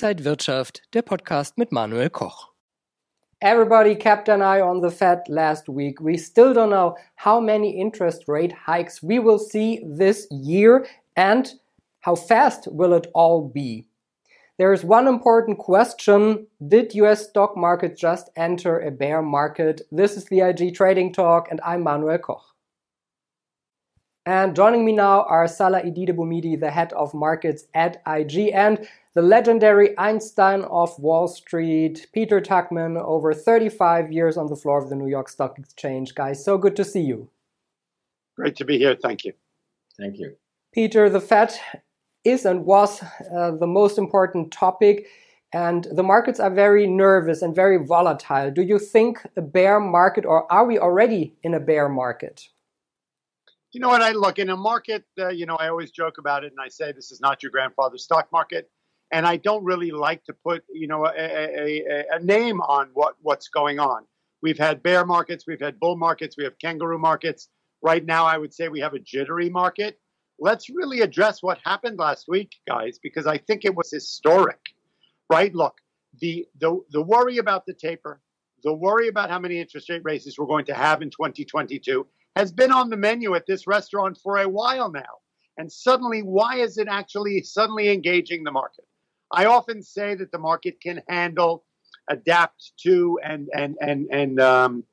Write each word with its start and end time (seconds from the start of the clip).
Inside 0.00 0.24
Wirtschaft, 0.24 0.82
der 0.94 1.02
Podcast 1.02 1.58
mit 1.58 1.72
Manuel 1.72 2.08
Koch. 2.08 2.52
Everybody 3.40 3.96
kept 3.96 4.28
an 4.28 4.42
eye 4.42 4.60
on 4.60 4.80
the 4.80 4.92
Fed 4.92 5.22
last 5.26 5.68
week. 5.68 6.00
We 6.00 6.16
still 6.16 6.54
don't 6.54 6.70
know 6.70 6.96
how 7.16 7.40
many 7.40 7.76
interest 7.76 8.28
rate 8.28 8.52
hikes 8.52 9.02
we 9.02 9.18
will 9.18 9.40
see 9.40 9.84
this 9.84 10.28
year 10.30 10.86
and 11.16 11.52
how 12.02 12.14
fast 12.14 12.68
will 12.70 12.92
it 12.92 13.08
all 13.12 13.50
be. 13.52 13.88
There 14.56 14.72
is 14.72 14.84
one 14.84 15.08
important 15.08 15.58
question. 15.58 16.46
Did 16.64 16.94
US 16.94 17.28
stock 17.28 17.56
market 17.56 17.96
just 17.96 18.30
enter 18.36 18.78
a 18.78 18.92
bear 18.92 19.20
market? 19.20 19.80
This 19.90 20.16
is 20.16 20.26
the 20.26 20.42
IG 20.42 20.76
Trading 20.76 21.12
Talk 21.12 21.48
and 21.50 21.60
I'm 21.64 21.82
Manuel 21.82 22.18
Koch. 22.18 22.54
And 24.28 24.54
joining 24.54 24.84
me 24.84 24.92
now 24.92 25.22
are 25.22 25.48
Salah 25.48 25.80
Eddine-Bouhmidi, 25.80 26.60
the 26.60 26.70
head 26.70 26.92
of 26.92 27.14
markets 27.14 27.64
at 27.72 28.02
IG, 28.06 28.50
and 28.52 28.86
the 29.18 29.22
legendary 29.22 29.98
Einstein 29.98 30.62
of 30.62 30.96
Wall 30.96 31.26
Street, 31.26 32.06
Peter 32.12 32.40
Tuchman, 32.40 32.96
over 33.02 33.34
35 33.34 34.12
years 34.12 34.36
on 34.36 34.46
the 34.46 34.54
floor 34.54 34.80
of 34.80 34.90
the 34.90 34.94
New 34.94 35.08
York 35.08 35.28
Stock 35.28 35.58
Exchange. 35.58 36.14
Guys, 36.14 36.44
so 36.44 36.56
good 36.56 36.76
to 36.76 36.84
see 36.84 37.00
you. 37.00 37.28
Great 38.36 38.54
to 38.54 38.64
be 38.64 38.78
here. 38.78 38.94
Thank 38.94 39.24
you. 39.24 39.32
Thank 39.98 40.20
you. 40.20 40.36
Peter, 40.72 41.10
the 41.10 41.20
Fed 41.20 41.52
is 42.22 42.46
and 42.46 42.64
was 42.64 43.02
uh, 43.36 43.50
the 43.50 43.66
most 43.66 43.98
important 43.98 44.52
topic, 44.52 45.08
and 45.52 45.88
the 45.90 46.04
markets 46.04 46.38
are 46.38 46.54
very 46.54 46.86
nervous 46.86 47.42
and 47.42 47.56
very 47.56 47.84
volatile. 47.84 48.52
Do 48.52 48.62
you 48.62 48.78
think 48.78 49.18
a 49.36 49.42
bear 49.42 49.80
market, 49.80 50.26
or 50.26 50.46
are 50.52 50.64
we 50.64 50.78
already 50.78 51.34
in 51.42 51.54
a 51.54 51.60
bear 51.60 51.88
market? 51.88 52.48
You 53.72 53.80
know 53.80 53.88
what? 53.88 54.00
I 54.00 54.12
look 54.12 54.38
in 54.38 54.48
a 54.50 54.56
market. 54.56 55.02
Uh, 55.18 55.30
you 55.30 55.44
know, 55.44 55.56
I 55.56 55.70
always 55.70 55.90
joke 55.90 56.18
about 56.18 56.44
it, 56.44 56.52
and 56.52 56.60
I 56.60 56.68
say 56.68 56.92
this 56.92 57.10
is 57.10 57.20
not 57.20 57.42
your 57.42 57.50
grandfather's 57.50 58.04
stock 58.04 58.28
market. 58.30 58.70
And 59.10 59.26
I 59.26 59.36
don't 59.36 59.64
really 59.64 59.90
like 59.90 60.22
to 60.24 60.32
put, 60.32 60.64
you 60.72 60.86
know, 60.86 61.06
a, 61.06 61.10
a, 61.10 62.04
a, 62.12 62.18
name 62.20 62.60
on 62.60 62.90
what 62.92 63.14
what's 63.22 63.48
going 63.48 63.78
on. 63.78 64.04
We've 64.42 64.58
had 64.58 64.82
bear 64.82 65.06
markets, 65.06 65.44
we've 65.46 65.60
had 65.60 65.80
bull 65.80 65.96
markets, 65.96 66.36
we 66.36 66.44
have 66.44 66.58
kangaroo 66.58 66.98
markets. 66.98 67.48
Right 67.80 68.04
now, 68.04 68.26
I 68.26 68.36
would 68.36 68.52
say 68.52 68.68
we 68.68 68.80
have 68.80 68.94
a 68.94 68.98
jittery 68.98 69.48
market. 69.48 69.98
Let's 70.38 70.68
really 70.68 71.00
address 71.00 71.42
what 71.42 71.58
happened 71.64 71.98
last 71.98 72.26
week, 72.28 72.52
guys, 72.66 72.98
because 73.02 73.26
I 73.26 73.38
think 73.38 73.64
it 73.64 73.74
was 73.74 73.90
historic. 73.90 74.60
Right? 75.30 75.54
Look, 75.54 75.76
the 76.20 76.46
the 76.60 76.80
the 76.90 77.02
worry 77.02 77.38
about 77.38 77.66
the 77.66 77.74
taper, 77.74 78.20
the 78.62 78.72
worry 78.72 79.08
about 79.08 79.30
how 79.30 79.38
many 79.38 79.58
interest 79.58 79.88
rate 79.88 80.02
raises 80.04 80.38
we're 80.38 80.46
going 80.46 80.66
to 80.66 80.74
have 80.74 81.02
in 81.02 81.10
2022 81.10 82.06
has 82.36 82.52
been 82.52 82.70
on 82.70 82.90
the 82.90 82.96
menu 82.96 83.34
at 83.34 83.46
this 83.46 83.66
restaurant 83.66 84.18
for 84.22 84.38
a 84.38 84.48
while 84.48 84.90
now. 84.90 85.18
And 85.56 85.70
suddenly, 85.70 86.22
why 86.22 86.58
is 86.58 86.78
it 86.78 86.86
actually 86.88 87.42
suddenly 87.42 87.88
engaging 87.88 88.44
the 88.44 88.52
market? 88.52 88.84
I 89.30 89.44
often 89.46 89.82
say 89.82 90.14
that 90.14 90.32
the 90.32 90.38
market 90.38 90.80
can 90.80 91.02
handle, 91.08 91.64
adapt 92.08 92.72
to, 92.84 93.18
and 93.22 93.48
and 93.54 93.76
and 93.80 94.06
and 94.10 94.40
um, 94.40 94.84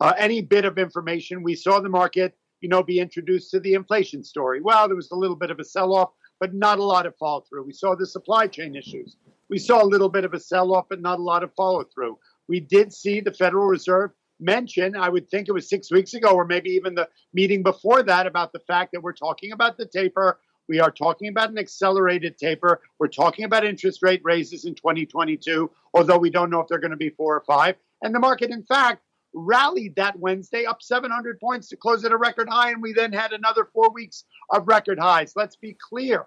uh, 0.00 0.14
any 0.16 0.40
bit 0.40 0.64
of 0.64 0.78
information. 0.78 1.42
We 1.42 1.54
saw 1.54 1.80
the 1.80 1.88
market, 1.88 2.36
you 2.60 2.68
know, 2.68 2.82
be 2.82 3.00
introduced 3.00 3.50
to 3.50 3.60
the 3.60 3.74
inflation 3.74 4.22
story. 4.22 4.60
Well, 4.60 4.86
there 4.86 4.96
was 4.96 5.10
a 5.10 5.16
little 5.16 5.36
bit 5.36 5.50
of 5.50 5.58
a 5.58 5.64
sell-off, 5.64 6.10
but 6.38 6.54
not 6.54 6.78
a 6.78 6.84
lot 6.84 7.06
of 7.06 7.16
follow-through. 7.16 7.64
We 7.64 7.72
saw 7.72 7.96
the 7.96 8.06
supply 8.06 8.46
chain 8.46 8.76
issues. 8.76 9.16
We 9.48 9.58
saw 9.58 9.82
a 9.82 9.86
little 9.86 10.08
bit 10.08 10.24
of 10.24 10.34
a 10.34 10.40
sell-off, 10.40 10.86
but 10.88 11.00
not 11.00 11.18
a 11.18 11.22
lot 11.22 11.42
of 11.42 11.52
follow 11.54 11.84
through. 11.84 12.18
We 12.48 12.60
did 12.60 12.92
see 12.92 13.20
the 13.20 13.32
Federal 13.32 13.66
Reserve 13.66 14.12
mention, 14.40 14.94
I 14.94 15.08
would 15.08 15.28
think 15.28 15.48
it 15.48 15.52
was 15.52 15.68
six 15.68 15.90
weeks 15.90 16.14
ago, 16.14 16.30
or 16.30 16.44
maybe 16.44 16.70
even 16.70 16.94
the 16.94 17.08
meeting 17.32 17.62
before 17.62 18.02
that, 18.04 18.26
about 18.26 18.52
the 18.52 18.60
fact 18.60 18.92
that 18.92 19.02
we're 19.02 19.12
talking 19.12 19.52
about 19.52 19.76
the 19.76 19.86
taper. 19.86 20.38
We 20.68 20.80
are 20.80 20.90
talking 20.90 21.28
about 21.28 21.50
an 21.50 21.58
accelerated 21.58 22.36
taper. 22.36 22.82
We're 22.98 23.08
talking 23.08 23.44
about 23.44 23.64
interest 23.64 24.02
rate 24.02 24.20
raises 24.22 24.66
in 24.66 24.74
2022, 24.74 25.70
although 25.94 26.18
we 26.18 26.30
don't 26.30 26.50
know 26.50 26.60
if 26.60 26.68
they're 26.68 26.78
going 26.78 26.90
to 26.90 26.96
be 26.96 27.10
four 27.10 27.36
or 27.36 27.44
five. 27.46 27.76
And 28.02 28.14
the 28.14 28.20
market, 28.20 28.50
in 28.50 28.62
fact, 28.64 29.02
rallied 29.34 29.96
that 29.96 30.18
Wednesday 30.18 30.66
up 30.66 30.82
700 30.82 31.40
points 31.40 31.68
to 31.68 31.76
close 31.76 32.04
at 32.04 32.12
a 32.12 32.16
record 32.16 32.48
high. 32.50 32.70
And 32.70 32.82
we 32.82 32.92
then 32.92 33.12
had 33.12 33.32
another 33.32 33.68
four 33.72 33.90
weeks 33.90 34.24
of 34.50 34.68
record 34.68 34.98
highs. 34.98 35.32
Let's 35.34 35.56
be 35.56 35.76
clear. 35.88 36.26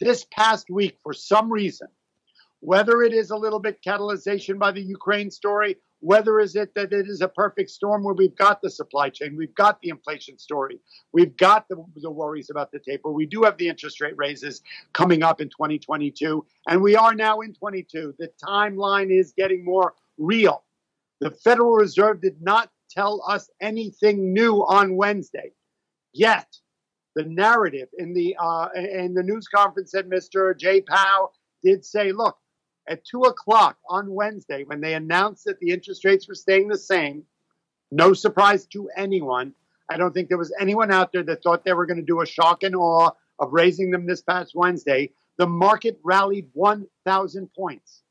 This 0.00 0.26
past 0.30 0.68
week, 0.70 0.98
for 1.02 1.12
some 1.12 1.52
reason, 1.52 1.88
whether 2.60 3.02
it 3.02 3.12
is 3.12 3.30
a 3.30 3.36
little 3.36 3.60
bit 3.60 3.82
catalyzation 3.86 4.58
by 4.58 4.72
the 4.72 4.82
Ukraine 4.82 5.30
story, 5.30 5.76
whether 6.00 6.40
is 6.40 6.56
it 6.56 6.74
that 6.74 6.92
it 6.92 7.06
is 7.08 7.20
a 7.20 7.28
perfect 7.28 7.70
storm 7.70 8.02
where 8.02 8.14
we've 8.14 8.36
got 8.36 8.60
the 8.62 8.70
supply 8.70 9.10
chain, 9.10 9.36
we've 9.36 9.54
got 9.54 9.80
the 9.80 9.88
inflation 9.88 10.38
story, 10.38 10.78
we've 11.12 11.36
got 11.36 11.68
the, 11.68 11.76
the 11.96 12.10
worries 12.10 12.50
about 12.50 12.70
the 12.72 12.78
taper, 12.78 13.12
we 13.12 13.26
do 13.26 13.42
have 13.42 13.56
the 13.58 13.68
interest 13.68 14.00
rate 14.00 14.14
raises 14.16 14.62
coming 14.92 15.22
up 15.22 15.40
in 15.40 15.48
2022, 15.48 16.44
and 16.68 16.82
we 16.82 16.96
are 16.96 17.14
now 17.14 17.40
in 17.40 17.52
22. 17.54 18.14
The 18.18 18.30
timeline 18.44 19.10
is 19.10 19.32
getting 19.36 19.64
more 19.64 19.94
real. 20.18 20.64
The 21.20 21.30
Federal 21.30 21.72
Reserve 21.72 22.20
did 22.20 22.40
not 22.40 22.70
tell 22.90 23.22
us 23.28 23.50
anything 23.60 24.32
new 24.32 24.58
on 24.58 24.96
Wednesday, 24.96 25.52
yet 26.12 26.46
the 27.16 27.24
narrative 27.24 27.88
in 27.98 28.14
the 28.14 28.36
uh, 28.40 28.68
in 28.76 29.14
the 29.14 29.22
news 29.24 29.48
conference 29.48 29.90
that 29.92 30.08
Mr. 30.08 30.56
Jay 30.56 30.80
Powell 30.80 31.32
did 31.64 31.84
say, 31.84 32.12
look, 32.12 32.36
at 32.88 33.04
two 33.04 33.22
o'clock 33.22 33.76
on 33.88 34.12
Wednesday 34.12 34.64
when 34.64 34.80
they 34.80 34.94
announced 34.94 35.44
that 35.44 35.60
the 35.60 35.70
interest 35.70 36.04
rates 36.04 36.26
were 36.26 36.34
staying 36.34 36.68
the 36.68 36.78
same. 36.78 37.22
No 37.90 38.12
surprise 38.14 38.66
to 38.66 38.88
anyone. 38.96 39.54
I 39.88 39.96
don't 39.96 40.12
think 40.12 40.28
there 40.28 40.38
was 40.38 40.54
anyone 40.60 40.90
out 40.90 41.12
there 41.12 41.22
that 41.22 41.42
thought 41.42 41.64
they 41.64 41.72
were 41.72 41.86
going 41.86 41.98
to 41.98 42.02
do 42.02 42.20
a 42.20 42.26
shock 42.26 42.62
and 42.62 42.74
awe 42.74 43.10
of 43.38 43.52
raising 43.52 43.90
them 43.90 44.06
this 44.06 44.22
past 44.22 44.54
Wednesday. 44.54 45.10
The 45.36 45.46
market 45.46 45.98
rallied 46.02 46.48
1,000 46.52 47.48
points. 47.54 48.02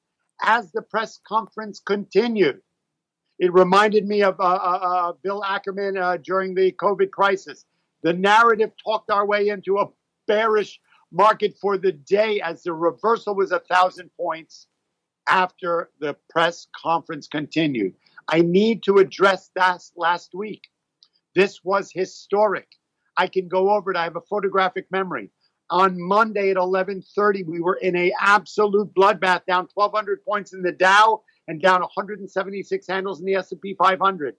As 0.41 0.71
the 0.71 0.81
press 0.81 1.19
conference 1.27 1.79
continued, 1.79 2.61
it 3.39 3.53
reminded 3.53 4.07
me 4.07 4.23
of 4.23 4.39
uh, 4.39 4.43
uh, 4.43 4.79
uh, 4.81 5.13
Bill 5.21 5.41
Ackman 5.41 6.01
uh, 6.01 6.17
during 6.17 6.55
the 6.55 6.71
COVID 6.71 7.11
crisis. 7.11 7.65
The 8.01 8.13
narrative 8.13 8.71
talked 8.83 9.11
our 9.11 9.25
way 9.25 9.49
into 9.49 9.77
a 9.77 9.89
bearish 10.27 10.79
market 11.11 11.55
for 11.59 11.77
the 11.77 11.91
day 11.91 12.41
as 12.41 12.63
the 12.63 12.73
reversal 12.73 13.35
was 13.35 13.51
a 13.51 13.59
thousand 13.59 14.09
points 14.17 14.67
after 15.27 15.89
the 15.99 16.15
press 16.29 16.67
conference 16.75 17.27
continued. 17.27 17.93
I 18.27 18.41
need 18.41 18.83
to 18.83 18.97
address 18.97 19.51
that 19.55 19.83
last 19.95 20.33
week. 20.33 20.67
This 21.35 21.63
was 21.63 21.91
historic. 21.91 22.67
I 23.17 23.27
can 23.27 23.47
go 23.47 23.71
over 23.71 23.91
it. 23.91 23.97
I 23.97 24.03
have 24.03 24.15
a 24.15 24.21
photographic 24.21 24.87
memory. 24.91 25.31
On 25.69 25.99
Monday 25.99 26.49
at 26.49 26.57
11:30, 26.57 27.45
we 27.45 27.59
were 27.59 27.75
in 27.75 27.95
a 27.95 28.13
absolute 28.19 28.93
bloodbath, 28.93 29.45
down 29.45 29.67
1,200 29.73 30.23
points 30.23 30.53
in 30.53 30.61
the 30.61 30.71
Dow 30.71 31.23
and 31.47 31.61
down 31.61 31.81
176 31.81 32.87
handles 32.87 33.19
in 33.19 33.25
the 33.25 33.35
S&P 33.35 33.73
500. 33.73 34.35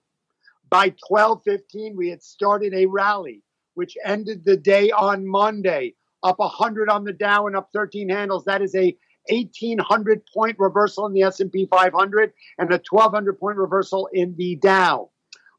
By 0.69 0.89
12:15, 1.11 1.95
we 1.95 2.09
had 2.09 2.23
started 2.23 2.73
a 2.73 2.85
rally, 2.85 3.43
which 3.75 3.97
ended 4.03 4.43
the 4.43 4.57
day 4.57 4.91
on 4.91 5.25
Monday 5.25 5.95
up 6.23 6.39
100 6.39 6.89
on 6.89 7.03
the 7.03 7.13
Dow 7.13 7.47
and 7.47 7.55
up 7.55 7.69
13 7.73 8.09
handles. 8.09 8.45
That 8.45 8.61
is 8.61 8.75
a 8.75 8.95
1800 9.29 10.21
point 10.33 10.55
reversal 10.59 11.05
in 11.05 11.13
the 11.13 11.23
S&P 11.23 11.67
500 11.69 12.33
and 12.57 12.71
a 12.71 12.81
1200 12.89 13.39
point 13.39 13.57
reversal 13.57 14.09
in 14.13 14.35
the 14.37 14.55
Dow. 14.55 15.11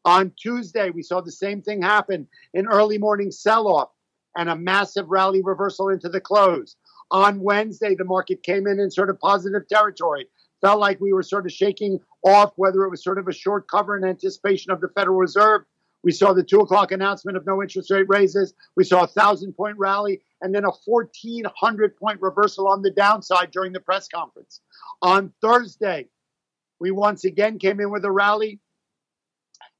On 0.04 0.32
Tuesday, 0.40 0.90
we 0.90 1.02
saw 1.02 1.20
the 1.20 1.30
same 1.30 1.60
thing 1.60 1.82
happen 1.82 2.26
an 2.54 2.66
early 2.66 2.98
morning 2.98 3.30
sell 3.30 3.68
off 3.68 3.90
and 4.36 4.48
a 4.48 4.56
massive 4.56 5.08
rally 5.08 5.42
reversal 5.42 5.88
into 5.88 6.08
the 6.08 6.20
close. 6.20 6.76
On 7.10 7.40
Wednesday, 7.40 7.94
the 7.94 8.04
market 8.04 8.42
came 8.42 8.66
in 8.66 8.78
in 8.78 8.90
sort 8.90 9.10
of 9.10 9.18
positive 9.18 9.68
territory. 9.68 10.26
Felt 10.60 10.78
like 10.78 11.00
we 11.00 11.12
were 11.12 11.22
sort 11.22 11.46
of 11.46 11.52
shaking 11.52 11.98
off 12.22 12.52
whether 12.56 12.84
it 12.84 12.90
was 12.90 13.02
sort 13.02 13.18
of 13.18 13.28
a 13.28 13.32
short 13.32 13.68
cover 13.68 13.96
in 13.96 14.04
anticipation 14.04 14.70
of 14.70 14.80
the 14.80 14.90
Federal 14.90 15.16
Reserve 15.16 15.62
we 16.02 16.12
saw 16.12 16.32
the 16.32 16.42
two 16.42 16.60
o'clock 16.60 16.92
announcement 16.92 17.36
of 17.36 17.46
no 17.46 17.62
interest 17.62 17.90
rate 17.90 18.06
raises. 18.08 18.54
We 18.76 18.84
saw 18.84 19.04
a 19.04 19.08
thousand 19.08 19.52
point 19.52 19.76
rally 19.78 20.22
and 20.40 20.54
then 20.54 20.64
a 20.64 20.70
1400 20.84 21.96
point 21.96 22.20
reversal 22.20 22.68
on 22.68 22.82
the 22.82 22.90
downside 22.90 23.50
during 23.50 23.72
the 23.72 23.80
press 23.80 24.08
conference. 24.08 24.60
On 25.02 25.32
Thursday, 25.42 26.08
we 26.78 26.90
once 26.90 27.24
again 27.24 27.58
came 27.58 27.80
in 27.80 27.90
with 27.90 28.04
a 28.04 28.10
rally. 28.10 28.60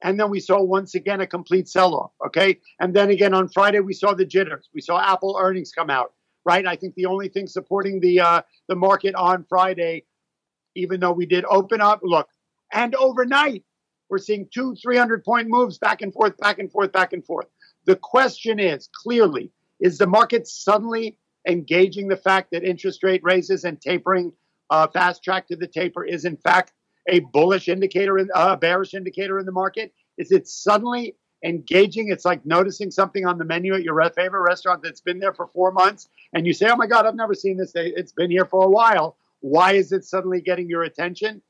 And 0.03 0.19
then 0.19 0.31
we 0.31 0.41
saw 0.41 0.63
once 0.63 0.95
again 0.95 1.21
a 1.21 1.27
complete 1.27 1.69
sell 1.69 1.95
off. 1.95 2.13
Okay. 2.27 2.59
And 2.81 2.95
then 2.95 3.11
again 3.11 3.35
on 3.35 3.49
Friday, 3.49 3.81
we 3.81 3.93
saw 3.93 4.15
the 4.15 4.25
jitters. 4.25 4.69
We 4.75 4.81
saw 4.81 5.01
Apple 5.01 5.37
earnings 5.39 5.73
come 5.73 5.91
out, 5.91 6.13
right? 6.45 6.67
I 6.67 6.77
think 6.77 6.95
the 6.95 7.07
only 7.07 7.29
thing 7.29 7.47
supporting 7.47 8.01
the, 8.01 8.21
uh, 8.21 8.43
the 8.69 8.77
market 8.77 9.15
on 9.15 9.45
Friday, 9.49 10.05
even 10.75 11.01
though 11.01 11.13
we 11.13 11.27
did 11.27 11.45
open 11.47 11.81
up, 11.83 12.01
look, 12.03 12.29
and 12.73 12.95
overnight, 12.95 13.65
we're 14.11 14.19
seeing 14.19 14.49
two, 14.53 14.75
300 14.77 15.25
point 15.25 15.49
moves 15.49 15.79
back 15.79 16.03
and 16.03 16.13
forth, 16.13 16.37
back 16.39 16.59
and 16.59 16.71
forth, 16.71 16.93
back 16.93 17.13
and 17.13 17.25
forth. 17.25 17.47
The 17.87 17.97
question 17.97 18.59
is 18.59 18.89
clearly, 18.93 19.51
is 19.81 19.99
the 19.99 20.07
market 20.07 20.47
suddenly 20.47 21.17
engaging 21.49 22.09
the 22.09 22.17
fact 22.17 22.51
that 22.51 22.65
interest 22.65 23.03
rate 23.03 23.23
raises 23.25 23.65
and 23.65 23.81
tapering, 23.81 24.33
uh, 24.69 24.87
fast 24.89 25.25
track 25.25 25.49
to 25.49 25.57
the 25.57 25.67
taper, 25.67 26.05
is 26.05 26.25
in 26.25 26.37
fact 26.37 26.73
a 27.09 27.21
bullish 27.21 27.69
indicator, 27.69 28.19
a 28.19 28.27
uh, 28.35 28.57
bearish 28.57 28.95
indicator 28.95 29.39
in 29.39 29.47
the 29.47 29.53
market? 29.53 29.93
Is 30.19 30.33
it 30.33 30.47
suddenly 30.47 31.17
engaging. 31.45 32.09
It's 32.09 32.25
like 32.25 32.45
noticing 32.45 32.91
something 32.91 33.27
on 33.27 33.39
the 33.39 33.45
menu 33.45 33.75
at 33.75 33.83
your 33.83 33.99
favorite 34.11 34.43
restaurant 34.43 34.83
that's 34.83 35.01
been 35.01 35.19
there 35.19 35.33
for 35.33 35.47
four 35.49 35.73
months, 35.73 36.09
and 36.33 36.47
you 36.47 36.53
say, 36.53 36.69
"Oh 36.69 36.77
my 36.77 36.87
God, 36.87 37.07
I've 37.07 37.15
never 37.15 37.35
seen 37.35 37.57
this. 37.57 37.73
It's 37.75 38.13
been 38.13 38.31
here 38.31 38.45
for 38.45 38.65
a 38.65 38.71
while. 38.71 39.17
Why 39.41 39.73
is 39.73 39.93
it 39.93 40.05
suddenly 40.05 40.41
getting 40.41 40.69
your 40.69 40.83
attention?" 40.83 41.43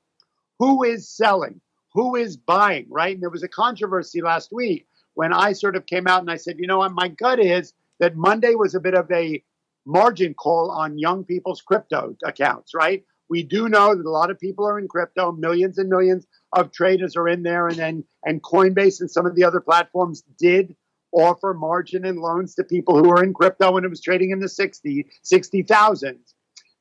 Who 0.58 0.84
is 0.84 1.08
selling? 1.08 1.60
Who 1.92 2.16
is 2.16 2.36
buying? 2.36 2.86
Right? 2.90 3.14
And 3.14 3.22
there 3.22 3.30
was 3.30 3.42
a 3.42 3.48
controversy 3.48 4.20
last 4.20 4.52
week 4.52 4.86
when 5.14 5.32
I 5.32 5.52
sort 5.52 5.76
of 5.76 5.86
came 5.86 6.06
out 6.06 6.20
and 6.20 6.30
I 6.30 6.36
said, 6.36 6.58
"You 6.58 6.66
know, 6.66 6.78
what, 6.78 6.92
my 6.92 7.08
gut 7.08 7.40
is 7.40 7.72
that 7.98 8.16
Monday 8.16 8.54
was 8.54 8.74
a 8.74 8.80
bit 8.80 8.94
of 8.94 9.10
a 9.10 9.42
margin 9.86 10.34
call 10.34 10.70
on 10.70 10.98
young 10.98 11.24
people's 11.24 11.62
crypto 11.62 12.16
accounts, 12.24 12.74
right? 12.74 13.04
We 13.28 13.42
do 13.42 13.68
know 13.68 13.94
that 13.94 14.06
a 14.06 14.10
lot 14.10 14.30
of 14.30 14.40
people 14.40 14.66
are 14.66 14.78
in 14.78 14.88
crypto, 14.88 15.32
millions 15.32 15.78
and 15.78 15.88
millions 15.88 16.26
of 16.52 16.72
traders 16.72 17.16
are 17.16 17.28
in 17.28 17.42
there, 17.42 17.68
and 17.68 17.76
then 17.76 18.04
and 18.24 18.42
Coinbase 18.42 19.00
and 19.00 19.10
some 19.10 19.26
of 19.26 19.34
the 19.34 19.44
other 19.44 19.60
platforms 19.60 20.22
did 20.38 20.74
offer 21.12 21.54
margin 21.54 22.04
and 22.04 22.18
loans 22.18 22.54
to 22.54 22.64
people 22.64 22.96
who 22.96 23.08
were 23.08 23.22
in 23.22 23.32
crypto 23.34 23.72
when 23.72 23.84
it 23.84 23.90
was 23.90 24.00
trading 24.00 24.30
in 24.30 24.40
the 24.40 24.48
60 24.48 25.06
60,000. 25.22 26.18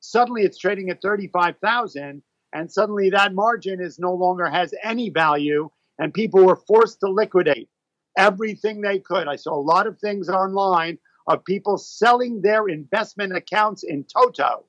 Suddenly 0.00 0.42
it's 0.42 0.58
trading 0.58 0.90
at 0.90 1.02
35,000 1.02 2.22
and 2.52 2.70
suddenly 2.70 3.10
that 3.10 3.34
margin 3.34 3.80
is 3.80 3.98
no 3.98 4.14
longer 4.14 4.48
has 4.48 4.74
any 4.82 5.10
value 5.10 5.70
and 5.98 6.12
people 6.12 6.44
were 6.44 6.56
forced 6.56 7.00
to 7.00 7.08
liquidate 7.08 7.68
everything 8.16 8.80
they 8.80 8.98
could. 8.98 9.28
I 9.28 9.36
saw 9.36 9.54
a 9.54 9.60
lot 9.60 9.86
of 9.86 9.98
things 9.98 10.28
online 10.28 10.98
of 11.26 11.44
people 11.44 11.78
selling 11.78 12.42
their 12.42 12.66
investment 12.68 13.36
accounts 13.36 13.84
in 13.84 14.04
Toto 14.04 14.64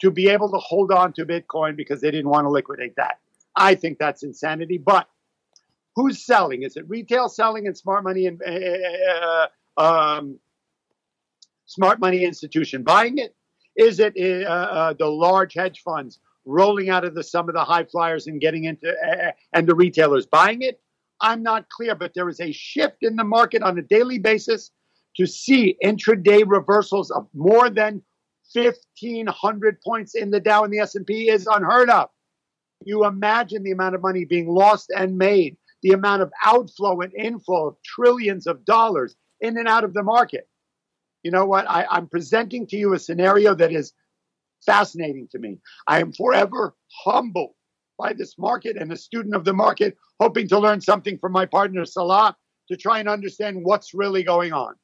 to 0.00 0.10
be 0.10 0.28
able 0.28 0.50
to 0.50 0.58
hold 0.58 0.90
on 0.92 1.12
to 1.14 1.24
Bitcoin 1.24 1.76
because 1.76 2.00
they 2.00 2.10
didn't 2.10 2.28
want 2.28 2.44
to 2.44 2.50
liquidate 2.50 2.96
that. 2.96 3.18
I 3.54 3.74
think 3.74 3.98
that's 3.98 4.22
insanity. 4.22 4.78
But 4.78 5.08
who's 5.94 6.24
selling? 6.24 6.62
Is 6.62 6.76
it 6.76 6.88
retail 6.88 7.28
selling 7.28 7.66
and 7.66 7.76
smart 7.76 8.04
money 8.04 8.26
and 8.26 8.40
uh, 8.42 9.46
um, 9.76 10.38
smart 11.66 12.00
money 12.00 12.24
institution 12.24 12.82
buying 12.82 13.18
it? 13.18 13.34
Is 13.76 14.00
it 14.00 14.14
uh, 14.18 14.50
uh, 14.50 14.92
the 14.94 15.06
large 15.06 15.54
hedge 15.54 15.82
funds 15.82 16.18
rolling 16.46 16.88
out 16.88 17.04
of 17.04 17.14
the 17.14 17.22
some 17.22 17.48
of 17.48 17.54
the 17.54 17.64
high 17.64 17.84
flyers 17.84 18.26
and 18.26 18.40
getting 18.40 18.64
into 18.64 18.88
uh, 18.88 19.32
and 19.52 19.66
the 19.66 19.74
retailers 19.74 20.26
buying 20.26 20.62
it? 20.62 20.80
I'm 21.20 21.42
not 21.42 21.68
clear, 21.68 21.94
but 21.94 22.12
there 22.14 22.28
is 22.28 22.40
a 22.40 22.52
shift 22.52 22.98
in 23.02 23.16
the 23.16 23.24
market 23.24 23.62
on 23.62 23.78
a 23.78 23.82
daily 23.82 24.18
basis 24.18 24.70
to 25.16 25.26
see 25.26 25.76
intraday 25.82 26.44
reversals 26.46 27.10
of 27.10 27.26
more 27.34 27.70
than 27.70 28.02
1500 28.52 29.80
points 29.80 30.14
in 30.14 30.30
the 30.30 30.40
Dow 30.40 30.64
and 30.64 30.72
the 30.72 30.78
S&P 30.78 31.30
is 31.30 31.46
unheard 31.46 31.90
of. 31.90 32.08
You 32.84 33.06
imagine 33.06 33.62
the 33.62 33.72
amount 33.72 33.94
of 33.94 34.02
money 34.02 34.24
being 34.24 34.48
lost 34.48 34.92
and 34.94 35.16
made, 35.16 35.56
the 35.82 35.92
amount 35.92 36.22
of 36.22 36.32
outflow 36.44 37.00
and 37.00 37.12
inflow 37.14 37.68
of 37.68 37.76
trillions 37.82 38.46
of 38.46 38.64
dollars 38.64 39.16
in 39.40 39.56
and 39.58 39.66
out 39.66 39.84
of 39.84 39.94
the 39.94 40.02
market. 40.02 40.48
You 41.22 41.30
know 41.30 41.46
what? 41.46 41.68
I, 41.68 41.86
I'm 41.90 42.06
presenting 42.06 42.66
to 42.68 42.76
you 42.76 42.94
a 42.94 42.98
scenario 42.98 43.54
that 43.54 43.72
is 43.72 43.92
fascinating 44.66 45.28
to 45.32 45.38
me. 45.38 45.58
I 45.86 46.00
am 46.00 46.12
forever 46.12 46.74
humbled 47.04 47.52
by 47.98 48.12
this 48.12 48.34
market 48.38 48.76
and 48.76 48.92
a 48.92 48.96
student 48.96 49.34
of 49.34 49.44
the 49.44 49.54
market, 49.54 49.96
hoping 50.20 50.48
to 50.48 50.58
learn 50.58 50.80
something 50.80 51.18
from 51.18 51.32
my 51.32 51.46
partner 51.46 51.84
Salah 51.84 52.36
to 52.68 52.76
try 52.76 52.98
and 52.98 53.08
understand 53.08 53.60
what's 53.62 53.94
really 53.94 54.22
going 54.22 54.52
on. 54.52 54.74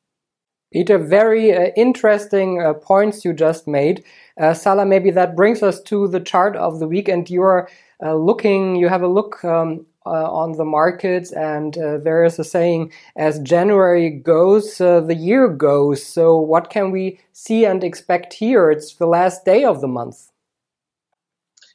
Peter, 0.72 0.96
very 0.96 1.54
uh, 1.54 1.70
interesting 1.76 2.62
uh, 2.62 2.72
points 2.72 3.24
you 3.24 3.34
just 3.34 3.68
made. 3.68 4.04
Uh, 4.40 4.54
Salah, 4.54 4.86
maybe 4.86 5.10
that 5.10 5.36
brings 5.36 5.62
us 5.62 5.82
to 5.82 6.08
the 6.08 6.20
chart 6.20 6.56
of 6.56 6.78
the 6.78 6.88
week, 6.88 7.08
and 7.08 7.28
you're 7.28 7.68
uh, 8.02 8.14
looking, 8.14 8.76
you 8.76 8.88
have 8.88 9.02
a 9.02 9.08
look 9.08 9.44
um, 9.44 9.84
on 10.10 10.52
the 10.52 10.64
markets, 10.64 11.32
and 11.32 11.76
uh, 11.78 11.98
there 11.98 12.24
is 12.24 12.38
a 12.38 12.44
saying, 12.44 12.92
as 13.16 13.38
January 13.40 14.10
goes, 14.10 14.78
the 14.78 15.16
year 15.16 15.48
goes. 15.48 16.04
So, 16.04 16.36
what 16.38 16.70
can 16.70 16.90
we 16.90 17.18
see 17.32 17.64
and 17.64 17.82
expect 17.84 18.32
here? 18.32 18.70
It's 18.70 18.94
the 18.94 19.06
last 19.06 19.44
day 19.44 19.64
of 19.64 19.80
the 19.80 19.88
month. 19.88 20.30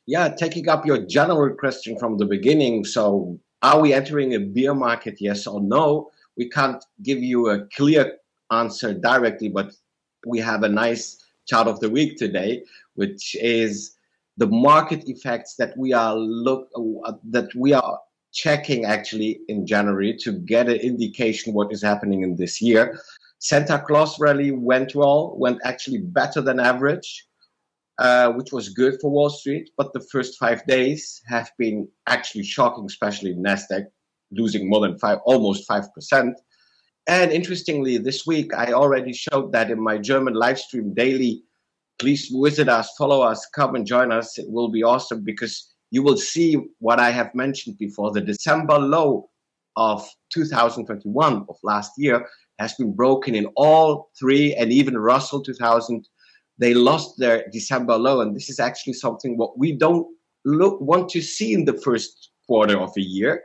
Yeah, 0.06 0.30
taking 0.30 0.70
up 0.70 0.86
your 0.86 1.00
general 1.00 1.54
question 1.54 2.00
from 2.00 2.18
the 2.18 2.26
beginning. 2.26 2.86
So, 2.86 3.40
are 3.62 3.82
we 3.82 3.94
entering 3.94 4.34
a 4.34 4.40
bear 4.40 4.74
market, 4.74 5.20
yes 5.20 5.48
or 5.48 5.62
no? 5.62 6.10
We 6.38 6.50
can't 6.50 6.84
give 7.04 7.20
you 7.20 7.50
a 7.50 7.66
clear 7.76 8.18
answer 8.52 8.94
directly, 8.94 9.50
but 9.50 9.74
we 10.26 10.40
have 10.40 10.64
a 10.64 10.70
nice 10.70 11.24
chart 11.48 11.68
of 11.68 11.80
the 11.80 11.90
week 11.90 12.18
today, 12.18 12.64
which 12.96 13.36
is 13.40 13.98
the 14.38 14.48
market 14.48 15.08
effects 15.10 15.56
that 15.56 15.76
we 15.78 15.94
are 15.94 16.16
look 16.16 16.70
uh, 17.06 17.14
that 17.24 17.54
we 17.56 17.74
are 17.74 18.00
checking 18.38 18.86
actually 18.86 19.40
in 19.48 19.66
January 19.66 20.16
to 20.16 20.32
get 20.32 20.70
an 20.70 20.76
indication 20.76 21.54
what 21.54 21.72
is 21.72 21.82
happening 21.82 22.22
in 22.22 22.36
this 22.36 22.62
year. 22.62 23.00
Santa 23.40 23.80
Claus 23.80 24.20
rally 24.20 24.52
went 24.52 24.94
well, 24.94 25.36
went 25.38 25.60
actually 25.64 26.02
better 26.20 26.40
than 26.40 26.60
average, 26.60 27.26
uh, 27.98 28.32
which 28.34 28.52
was 28.52 28.70
good 28.70 28.94
for 29.02 29.10
Wall 29.10 29.32
Street. 29.32 29.72
But 29.76 29.92
the 29.94 30.06
first 30.12 30.38
five 30.38 30.64
days 30.68 31.20
have 31.26 31.50
been 31.58 31.88
actually 32.08 32.44
shocking, 32.44 32.86
especially 32.86 33.34
Nasdaq 33.34 33.86
losing 34.32 34.70
more 34.70 34.82
than 34.82 35.00
five, 35.00 35.18
almost 35.26 35.68
five 35.68 35.92
percent. 35.96 36.40
And 37.08 37.32
interestingly, 37.32 37.98
this 37.98 38.28
week 38.28 38.54
I 38.54 38.74
already 38.74 39.14
showed 39.14 39.52
that 39.54 39.72
in 39.72 39.82
my 39.82 39.98
German 39.98 40.36
live 40.36 40.60
stream 40.60 40.94
daily. 40.94 41.42
Please 41.98 42.32
visit 42.32 42.70
us, 42.70 42.92
follow 42.98 43.22
us, 43.22 43.48
come 43.56 43.74
and 43.74 43.88
join 43.88 44.12
us. 44.12 44.38
It 44.38 44.46
will 44.48 44.70
be 44.70 44.84
awesome 44.84 45.24
because 45.24 45.74
you 45.92 46.04
will 46.04 46.18
see 46.18 46.58
what 46.80 47.00
I 47.00 47.12
have 47.12 47.34
mentioned 47.34 47.78
before. 47.78 48.12
The 48.12 48.22
December 48.22 48.78
low 48.78 49.30
of 49.76 50.08
2021 50.34 51.46
of 51.48 51.58
last 51.64 51.92
year 51.98 52.28
has 52.60 52.74
been 52.74 52.94
broken 52.94 53.36
in 53.36 53.48
all 53.56 54.10
three, 54.20 54.56
and 54.56 54.72
even 54.72 54.98
Russell 54.98 55.42
2000. 55.42 56.08
They 56.60 56.74
lost 56.74 57.20
their 57.20 57.46
December 57.52 57.98
low, 57.98 58.22
and 58.22 58.36
this 58.36 58.50
is 58.50 58.60
actually 58.60 58.94
something 58.94 59.38
what 59.38 59.58
we 59.58 59.72
don't 59.74 60.08
look 60.44 60.82
want 60.82 61.10
to 61.10 61.22
see 61.22 61.54
in 61.54 61.66
the 61.66 61.80
first 61.82 62.32
quarter 62.48 62.80
of 62.80 62.92
a 62.98 63.02
year. 63.02 63.44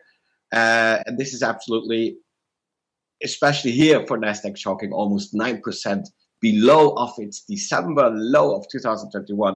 Uh, 0.53 0.99
and 1.07 1.19
this 1.19 1.35
is 1.35 1.43
absolutely 1.43 2.17
especially 3.23 3.71
here 3.71 4.05
for 4.07 4.19
Nasdaq 4.19 4.57
shocking 4.57 4.93
almost 4.93 5.35
9% 5.35 6.07
below 6.41 6.91
of 6.97 7.13
its 7.19 7.45
December 7.49 8.11
low 8.11 8.57
of 8.57 8.67
2021. 8.71 9.55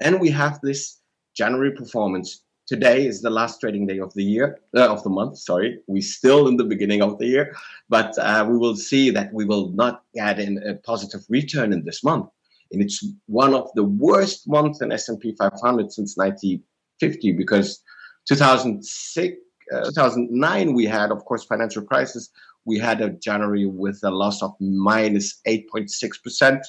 And 0.00 0.20
we 0.20 0.30
have 0.30 0.60
this 0.62 0.98
January 1.36 1.72
performance. 1.72 2.42
Today 2.66 3.06
is 3.06 3.22
the 3.22 3.30
last 3.30 3.60
trading 3.60 3.86
day 3.86 4.00
of 4.00 4.12
the 4.14 4.24
year, 4.24 4.58
uh, 4.76 4.88
of 4.88 5.02
the 5.04 5.10
month, 5.10 5.38
sorry. 5.38 5.78
We're 5.86 6.02
still 6.02 6.48
in 6.48 6.56
the 6.56 6.64
beginning 6.64 7.00
of 7.00 7.18
the 7.18 7.26
year, 7.26 7.54
but 7.88 8.18
uh, 8.18 8.44
we 8.48 8.58
will 8.58 8.74
see 8.74 9.10
that 9.10 9.32
we 9.32 9.44
will 9.44 9.70
not 9.70 10.02
get 10.14 10.40
in 10.40 10.58
a 10.66 10.74
positive 10.74 11.20
return 11.28 11.72
in 11.72 11.84
this 11.84 12.02
month. 12.02 12.28
And 12.72 12.82
it's 12.82 13.04
one 13.26 13.54
of 13.54 13.70
the 13.76 13.84
worst 13.84 14.48
months 14.48 14.80
in 14.80 14.90
S&P 14.90 15.36
500 15.38 15.92
since 15.92 16.16
1950 16.16 17.32
because 17.32 17.80
2006, 18.26 19.36
uh, 19.72 19.84
2009 19.84 20.74
we 20.74 20.86
had, 20.86 21.12
of 21.12 21.24
course, 21.24 21.44
financial 21.44 21.82
crisis 21.82 22.30
we 22.66 22.78
had 22.78 23.00
a 23.00 23.10
January 23.10 23.64
with 23.64 24.00
a 24.02 24.10
loss 24.10 24.42
of 24.42 24.54
minus 24.60 25.40
8.6%, 25.46 26.60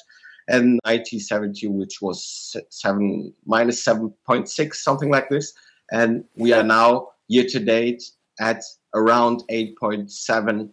and 0.48 0.80
IT70, 0.86 1.70
which 1.70 2.00
was 2.00 2.56
seven 2.70 3.32
minus 3.46 3.84
7.6, 3.84 4.74
something 4.74 5.10
like 5.10 5.28
this. 5.28 5.52
And 5.92 6.24
we 6.36 6.52
are 6.52 6.62
now 6.62 7.08
year 7.28 7.44
to 7.44 7.60
date 7.60 8.02
at 8.40 8.62
around 8.94 9.42
8.7% 9.50 10.70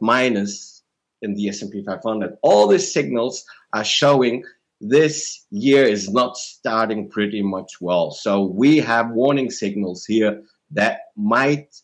minus 0.00 0.82
in 1.22 1.34
the 1.34 1.48
S&P 1.48 1.82
500. 1.84 2.36
All 2.42 2.68
these 2.68 2.92
signals 2.92 3.44
are 3.72 3.84
showing 3.84 4.44
this 4.80 5.44
year 5.50 5.84
is 5.84 6.08
not 6.08 6.36
starting 6.36 7.08
pretty 7.08 7.42
much 7.42 7.80
well. 7.80 8.12
So 8.12 8.44
we 8.44 8.76
have 8.78 9.10
warning 9.10 9.50
signals 9.50 10.04
here 10.04 10.42
that 10.70 11.00
might 11.16 11.74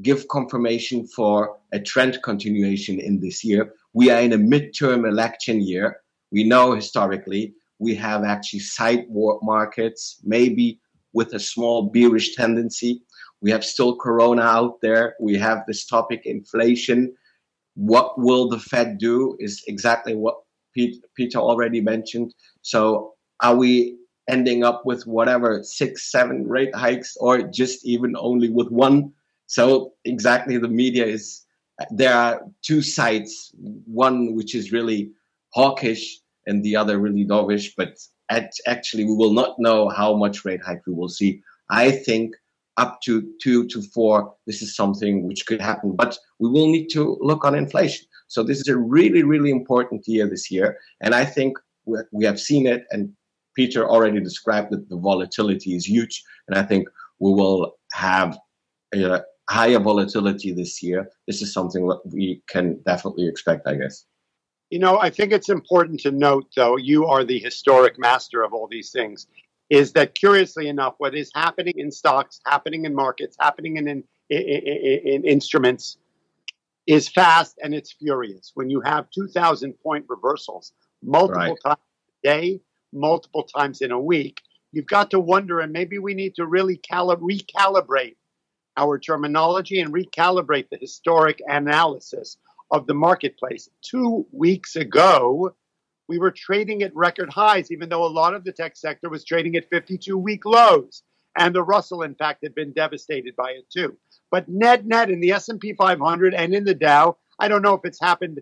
give 0.00 0.28
confirmation 0.28 1.06
for 1.06 1.58
a 1.72 1.80
trend 1.80 2.22
continuation 2.22 2.98
in 2.98 3.20
this 3.20 3.44
year. 3.44 3.74
We 3.92 4.10
are 4.10 4.20
in 4.20 4.32
a 4.32 4.38
midterm 4.38 5.06
election 5.06 5.60
year. 5.60 6.00
We 6.30 6.44
know 6.44 6.74
historically 6.74 7.54
we 7.78 7.94
have 7.94 8.24
actually 8.24 8.60
sidewalk 8.60 9.40
markets, 9.42 10.20
maybe 10.22 10.80
with 11.12 11.32
a 11.32 11.40
small 11.40 11.84
bearish 11.84 12.34
tendency. 12.34 13.02
We 13.40 13.50
have 13.50 13.64
still 13.64 13.96
Corona 13.96 14.42
out 14.42 14.80
there. 14.82 15.14
We 15.18 15.36
have 15.38 15.64
this 15.66 15.86
topic 15.86 16.22
inflation. 16.26 17.14
What 17.74 18.18
will 18.18 18.48
the 18.48 18.58
Fed 18.58 18.98
do 18.98 19.36
is 19.40 19.64
exactly 19.66 20.14
what 20.14 20.36
Peter 20.74 21.38
already 21.38 21.80
mentioned. 21.80 22.34
So, 22.62 23.14
are 23.40 23.56
we 23.56 23.96
ending 24.28 24.62
up 24.62 24.82
with 24.84 25.06
whatever 25.06 25.62
six, 25.62 26.12
seven 26.12 26.46
rate 26.46 26.74
hikes, 26.74 27.16
or 27.18 27.42
just 27.42 27.84
even 27.86 28.14
only 28.16 28.50
with 28.50 28.68
one 28.68 29.12
so 29.50 29.94
exactly, 30.04 30.58
the 30.58 30.68
media 30.68 31.04
is 31.04 31.44
there 31.90 32.14
are 32.14 32.40
two 32.62 32.82
sides. 32.82 33.50
One 33.84 34.36
which 34.36 34.54
is 34.54 34.70
really 34.70 35.10
hawkish, 35.50 36.20
and 36.46 36.62
the 36.62 36.76
other 36.76 36.98
really 36.98 37.24
dovish. 37.24 37.70
But 37.76 37.98
at, 38.30 38.52
actually, 38.66 39.04
we 39.04 39.14
will 39.14 39.32
not 39.32 39.56
know 39.58 39.88
how 39.88 40.16
much 40.16 40.44
rate 40.44 40.62
hike 40.64 40.86
we 40.86 40.94
will 40.94 41.08
see. 41.08 41.42
I 41.68 41.90
think 41.90 42.34
up 42.76 43.00
to 43.02 43.28
two 43.42 43.66
to 43.68 43.82
four, 43.82 44.34
this 44.46 44.62
is 44.62 44.74
something 44.74 45.26
which 45.26 45.46
could 45.46 45.60
happen. 45.60 45.94
But 45.94 46.16
we 46.38 46.48
will 46.48 46.68
need 46.68 46.88
to 46.88 47.18
look 47.20 47.44
on 47.44 47.54
inflation. 47.54 48.06
So 48.28 48.42
this 48.42 48.60
is 48.60 48.68
a 48.68 48.76
really, 48.76 49.22
really 49.22 49.50
important 49.50 50.06
year 50.06 50.28
this 50.28 50.50
year. 50.50 50.78
And 51.00 51.14
I 51.14 51.24
think 51.24 51.58
we 51.84 52.24
have 52.24 52.40
seen 52.40 52.66
it, 52.66 52.84
and 52.90 53.12
Peter 53.56 53.88
already 53.88 54.20
described 54.20 54.70
that 54.70 54.88
the 54.88 54.96
volatility 54.96 55.74
is 55.74 55.88
huge. 55.88 56.22
And 56.46 56.56
I 56.56 56.62
think 56.62 56.88
we 57.18 57.32
will 57.32 57.74
have 57.92 58.38
a 58.94 59.22
higher 59.48 59.80
volatility 59.80 60.52
this 60.52 60.82
year. 60.82 61.10
This 61.26 61.42
is 61.42 61.52
something 61.52 61.86
that 61.88 62.00
we 62.06 62.40
can 62.48 62.80
definitely 62.86 63.26
expect, 63.28 63.66
I 63.66 63.74
guess. 63.74 64.04
You 64.70 64.78
know, 64.78 64.98
I 65.00 65.10
think 65.10 65.32
it's 65.32 65.48
important 65.48 66.00
to 66.00 66.12
note, 66.12 66.46
though, 66.54 66.76
you 66.76 67.06
are 67.06 67.24
the 67.24 67.40
historic 67.40 67.98
master 67.98 68.42
of 68.42 68.54
all 68.54 68.68
these 68.68 68.92
things, 68.92 69.26
is 69.68 69.92
that 69.92 70.14
curiously 70.14 70.68
enough, 70.68 70.94
what 70.98 71.14
is 71.14 71.30
happening 71.34 71.74
in 71.76 71.90
stocks, 71.90 72.40
happening 72.46 72.84
in 72.84 72.94
markets, 72.94 73.36
happening 73.40 73.76
in, 73.76 73.88
in, 73.88 74.04
in, 74.30 75.00
in 75.04 75.24
instruments 75.24 75.98
is 76.86 77.08
fast 77.08 77.58
and 77.62 77.74
it's 77.74 77.92
furious. 77.92 78.52
When 78.54 78.70
you 78.70 78.80
have 78.80 79.10
2,000 79.10 79.74
point 79.82 80.06
reversals 80.08 80.72
multiple 81.02 81.40
right. 81.40 81.56
times 81.64 81.78
a 82.24 82.28
day, 82.28 82.60
multiple 82.92 83.42
times 83.42 83.80
in 83.80 83.90
a 83.90 84.00
week, 84.00 84.40
you've 84.72 84.86
got 84.86 85.10
to 85.10 85.20
wonder, 85.20 85.60
and 85.60 85.72
maybe 85.72 85.98
we 85.98 86.14
need 86.14 86.36
to 86.36 86.46
really 86.46 86.76
cali- 86.76 87.16
recalibrate 87.16 88.16
our 88.76 88.98
terminology 89.00 89.80
and 89.80 89.92
recalibrate 89.92 90.68
the 90.70 90.78
historic 90.78 91.40
analysis 91.46 92.36
of 92.70 92.86
the 92.86 92.94
marketplace. 92.94 93.68
Two 93.82 94.26
weeks 94.32 94.76
ago, 94.76 95.54
we 96.08 96.18
were 96.18 96.30
trading 96.30 96.82
at 96.82 96.94
record 96.94 97.30
highs, 97.30 97.70
even 97.70 97.88
though 97.88 98.04
a 98.04 98.08
lot 98.08 98.34
of 98.34 98.44
the 98.44 98.52
tech 98.52 98.76
sector 98.76 99.08
was 99.08 99.24
trading 99.24 99.56
at 99.56 99.68
52 99.70 100.16
week 100.16 100.44
lows. 100.44 101.02
And 101.38 101.54
the 101.54 101.62
Russell, 101.62 102.02
in 102.02 102.14
fact, 102.16 102.40
had 102.42 102.54
been 102.54 102.72
devastated 102.72 103.36
by 103.36 103.50
it 103.52 103.70
too. 103.72 103.96
But 104.30 104.48
net 104.48 104.86
net 104.86 105.10
in 105.10 105.20
the 105.20 105.32
S&P 105.32 105.74
500 105.74 106.34
and 106.34 106.54
in 106.54 106.64
the 106.64 106.74
Dow, 106.74 107.16
I 107.38 107.48
don't 107.48 107.62
know 107.62 107.74
if 107.74 107.82
it's 107.84 108.00
happened 108.00 108.40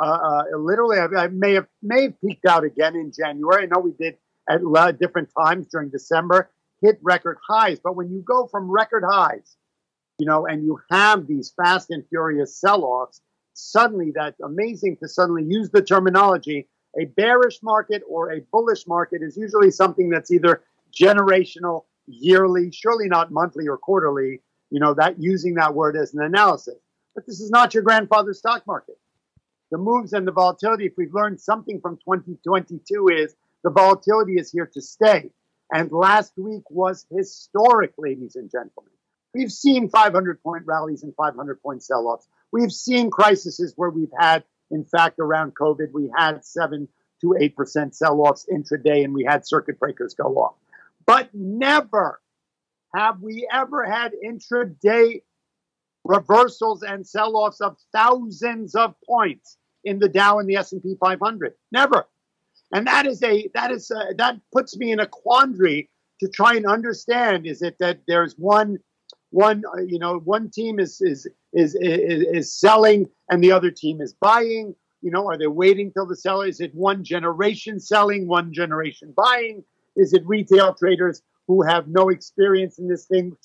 uh, 0.00 0.04
uh, 0.04 0.56
literally. 0.56 0.98
I, 0.98 1.06
I, 1.24 1.28
may 1.28 1.54
have 1.54 1.66
may 1.82 2.04
have 2.04 2.20
peaked 2.20 2.46
out 2.46 2.64
again 2.64 2.94
in 2.94 3.12
January. 3.12 3.64
I 3.64 3.66
know 3.66 3.80
we 3.80 3.92
did 3.98 4.16
at 4.48 4.60
uh, 4.76 4.92
different 4.92 5.28
times 5.36 5.66
during 5.70 5.90
December 5.90 6.50
hit 6.80 6.98
record 7.02 7.38
highs. 7.46 7.78
But 7.82 7.96
when 7.96 8.10
you 8.10 8.22
go 8.26 8.46
from 8.46 8.70
record 8.70 9.04
highs, 9.08 9.56
you 10.18 10.26
know, 10.26 10.46
and 10.46 10.64
you 10.64 10.78
have 10.90 11.26
these 11.26 11.52
fast 11.56 11.90
and 11.90 12.04
furious 12.08 12.56
sell-offs, 12.56 13.20
suddenly 13.58 14.12
that's 14.14 14.40
amazing 14.40 14.96
to 14.98 15.08
suddenly 15.08 15.44
use 15.44 15.70
the 15.70 15.82
terminology. 15.82 16.68
A 16.98 17.04
bearish 17.04 17.62
market 17.62 18.02
or 18.08 18.32
a 18.32 18.40
bullish 18.52 18.86
market 18.86 19.22
is 19.22 19.36
usually 19.36 19.70
something 19.70 20.08
that's 20.08 20.30
either 20.30 20.62
generational, 20.92 21.84
yearly, 22.06 22.70
surely 22.72 23.08
not 23.08 23.30
monthly 23.30 23.68
or 23.68 23.76
quarterly, 23.76 24.40
you 24.70 24.80
know, 24.80 24.94
that 24.94 25.20
using 25.20 25.54
that 25.54 25.74
word 25.74 25.96
as 25.96 26.14
an 26.14 26.22
analysis. 26.22 26.76
But 27.14 27.26
this 27.26 27.40
is 27.40 27.50
not 27.50 27.74
your 27.74 27.82
grandfather's 27.82 28.38
stock 28.38 28.66
market. 28.66 28.98
The 29.70 29.78
moves 29.78 30.12
and 30.12 30.26
the 30.26 30.32
volatility, 30.32 30.86
if 30.86 30.94
we've 30.96 31.12
learned 31.12 31.40
something 31.40 31.80
from 31.80 31.96
2022, 31.96 33.08
is 33.08 33.34
the 33.64 33.70
volatility 33.70 34.34
is 34.34 34.50
here 34.50 34.70
to 34.72 34.80
stay. 34.80 35.30
And 35.72 35.92
last 35.92 36.32
week 36.38 36.62
was 36.70 37.06
historic, 37.10 37.92
ladies 37.98 38.36
and 38.36 38.50
gentlemen. 38.50 38.92
We've 39.34 39.52
seen 39.52 39.90
500 39.90 40.42
point 40.42 40.64
rallies 40.64 41.02
and 41.02 41.14
500 41.14 41.62
point 41.62 41.82
sell 41.82 42.06
offs. 42.06 42.26
We've 42.52 42.72
seen 42.72 43.10
crises 43.10 43.72
where 43.76 43.90
we've 43.90 44.12
had, 44.18 44.44
in 44.70 44.84
fact, 44.84 45.18
around 45.18 45.54
COVID, 45.54 45.92
we 45.92 46.10
had 46.16 46.44
seven 46.44 46.88
to 47.20 47.36
8% 47.40 47.94
sell 47.94 48.20
offs 48.20 48.46
intraday 48.52 49.04
and 49.04 49.12
we 49.12 49.24
had 49.24 49.46
circuit 49.46 49.78
breakers 49.78 50.14
go 50.14 50.34
off. 50.36 50.54
But 51.06 51.30
never 51.34 52.20
have 52.94 53.20
we 53.20 53.48
ever 53.52 53.84
had 53.84 54.12
intraday 54.24 55.22
reversals 56.04 56.82
and 56.82 57.06
sell 57.06 57.36
offs 57.36 57.60
of 57.60 57.76
thousands 57.92 58.74
of 58.74 58.94
points 59.06 59.58
in 59.84 59.98
the 59.98 60.08
Dow 60.08 60.38
and 60.38 60.48
the 60.48 60.56
S&P 60.56 60.96
500. 61.00 61.54
Never. 61.72 62.06
And 62.72 62.86
that 62.86 63.06
is 63.06 63.22
a 63.22 63.48
that 63.54 63.70
is 63.70 63.90
a, 63.90 64.14
that 64.16 64.36
puts 64.52 64.76
me 64.76 64.92
in 64.92 65.00
a 65.00 65.06
quandary 65.06 65.88
to 66.20 66.28
try 66.28 66.54
and 66.54 66.66
understand 66.66 67.46
is 67.46 67.62
it 67.62 67.76
that 67.80 68.00
there's 68.06 68.34
one 68.34 68.78
one 69.30 69.62
uh, 69.74 69.80
you 69.80 69.98
know 69.98 70.18
one 70.18 70.50
team 70.50 70.78
is, 70.78 71.00
is 71.00 71.26
is 71.52 71.74
is 71.74 72.26
is 72.32 72.52
selling 72.52 73.06
and 73.30 73.42
the 73.42 73.52
other 73.52 73.70
team 73.70 74.00
is 74.00 74.14
buying. 74.14 74.74
You 75.00 75.10
know 75.10 75.28
are 75.28 75.38
they 75.38 75.46
waiting 75.46 75.92
till 75.92 76.06
the 76.06 76.16
seller? 76.16 76.46
Is 76.46 76.60
it 76.60 76.74
one 76.74 77.04
generation 77.04 77.80
selling 77.80 78.26
one 78.26 78.52
generation 78.52 79.12
buying? 79.16 79.64
Is 79.96 80.12
it 80.12 80.22
retail 80.26 80.74
traders 80.74 81.22
who 81.46 81.62
have 81.62 81.88
no 81.88 82.08
experience 82.08 82.78
in 82.78 82.88
this 82.88 83.06
thing 83.06 83.36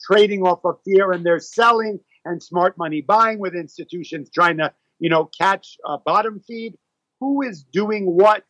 trading 0.00 0.42
off 0.42 0.64
of 0.64 0.78
fear 0.84 1.12
and 1.12 1.24
they're 1.24 1.40
selling 1.40 1.98
and 2.24 2.42
smart 2.42 2.76
money 2.76 3.00
buying 3.00 3.38
with 3.38 3.54
institutions 3.54 4.30
trying 4.30 4.58
to 4.58 4.72
you 4.98 5.08
know 5.08 5.30
catch 5.38 5.76
a 5.84 5.98
bottom 5.98 6.40
feed? 6.40 6.74
Who 7.20 7.42
is 7.42 7.62
doing 7.62 8.04
what? 8.04 8.44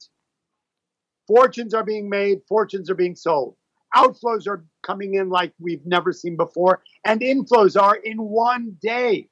Fortunes 1.29 1.75
are 1.75 1.85
being 1.85 2.09
made 2.09 2.41
fortunes 2.49 2.91
are 2.91 2.95
being 2.95 3.17
sold. 3.17 3.57
Outflows 3.95 4.49
are 4.49 4.65
coming 4.87 5.15
in 5.15 5.29
like 5.29 5.53
we've 5.59 5.85
never 5.85 6.13
seen 6.13 6.37
before, 6.37 6.83
and 7.05 7.21
inflows 7.21 7.81
are 7.81 7.97
in 7.97 8.19
one 8.19 8.77
day. 8.81 9.29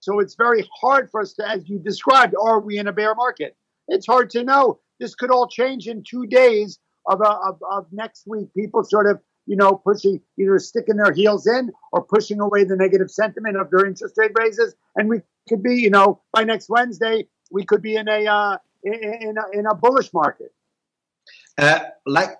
So 0.00 0.20
it's 0.20 0.34
very 0.34 0.68
hard 0.80 1.10
for 1.10 1.20
us 1.20 1.32
to, 1.34 1.48
as 1.48 1.68
you 1.68 1.78
described, 1.78 2.34
are 2.40 2.60
we 2.60 2.78
in 2.78 2.86
a 2.86 2.92
bear 2.92 3.14
market? 3.14 3.56
It's 3.88 4.06
hard 4.06 4.30
to 4.30 4.44
know. 4.44 4.80
This 5.00 5.14
could 5.14 5.30
all 5.30 5.48
change 5.48 5.88
in 5.88 6.02
two 6.02 6.26
days 6.26 6.78
of, 7.06 7.20
a, 7.20 7.30
of, 7.30 7.60
of 7.70 7.86
next 7.92 8.24
week. 8.26 8.48
People 8.54 8.84
sort 8.84 9.06
of, 9.06 9.20
you 9.46 9.56
know, 9.56 9.72
pushing, 9.74 10.20
either 10.38 10.58
sticking 10.58 10.96
their 10.96 11.12
heels 11.12 11.46
in 11.46 11.72
or 11.92 12.02
pushing 12.02 12.40
away 12.40 12.64
the 12.64 12.76
negative 12.76 13.10
sentiment 13.10 13.56
of 13.56 13.70
their 13.70 13.86
interest 13.86 14.14
rate 14.16 14.32
raises. 14.38 14.74
And 14.96 15.08
we 15.08 15.22
could 15.48 15.62
be, 15.62 15.76
you 15.76 15.90
know, 15.90 16.20
by 16.32 16.44
next 16.44 16.68
Wednesday, 16.68 17.26
we 17.50 17.64
could 17.64 17.82
be 17.82 17.96
in 17.96 18.08
a, 18.08 18.26
uh, 18.26 18.56
in, 18.82 18.94
in, 18.94 19.34
a, 19.38 19.58
in 19.58 19.66
a 19.66 19.74
bullish 19.74 20.12
market. 20.12 20.52
Uh, 21.58 21.80
like, 22.06 22.30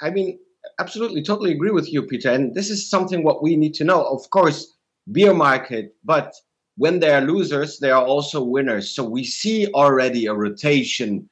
I 0.00 0.10
mean, 0.10 0.38
absolutely, 0.78 1.22
totally 1.22 1.52
agree 1.52 1.70
with 1.70 1.92
you, 1.92 2.02
Peter. 2.02 2.30
And 2.30 2.54
this 2.54 2.70
is 2.70 2.88
something 2.88 3.22
what 3.22 3.42
we 3.42 3.56
need 3.56 3.74
to 3.74 3.84
know. 3.84 4.02
Of 4.04 4.28
course, 4.30 4.74
beer 5.12 5.34
market, 5.34 5.94
but 6.04 6.34
when 6.76 7.00
they 7.00 7.12
are 7.12 7.22
losers, 7.22 7.78
they 7.78 7.90
are 7.90 8.04
also 8.04 8.42
winners. 8.42 8.94
So 8.94 9.02
we 9.04 9.24
see 9.24 9.66
already 9.68 10.26
a 10.26 10.34
rotation 10.34 11.28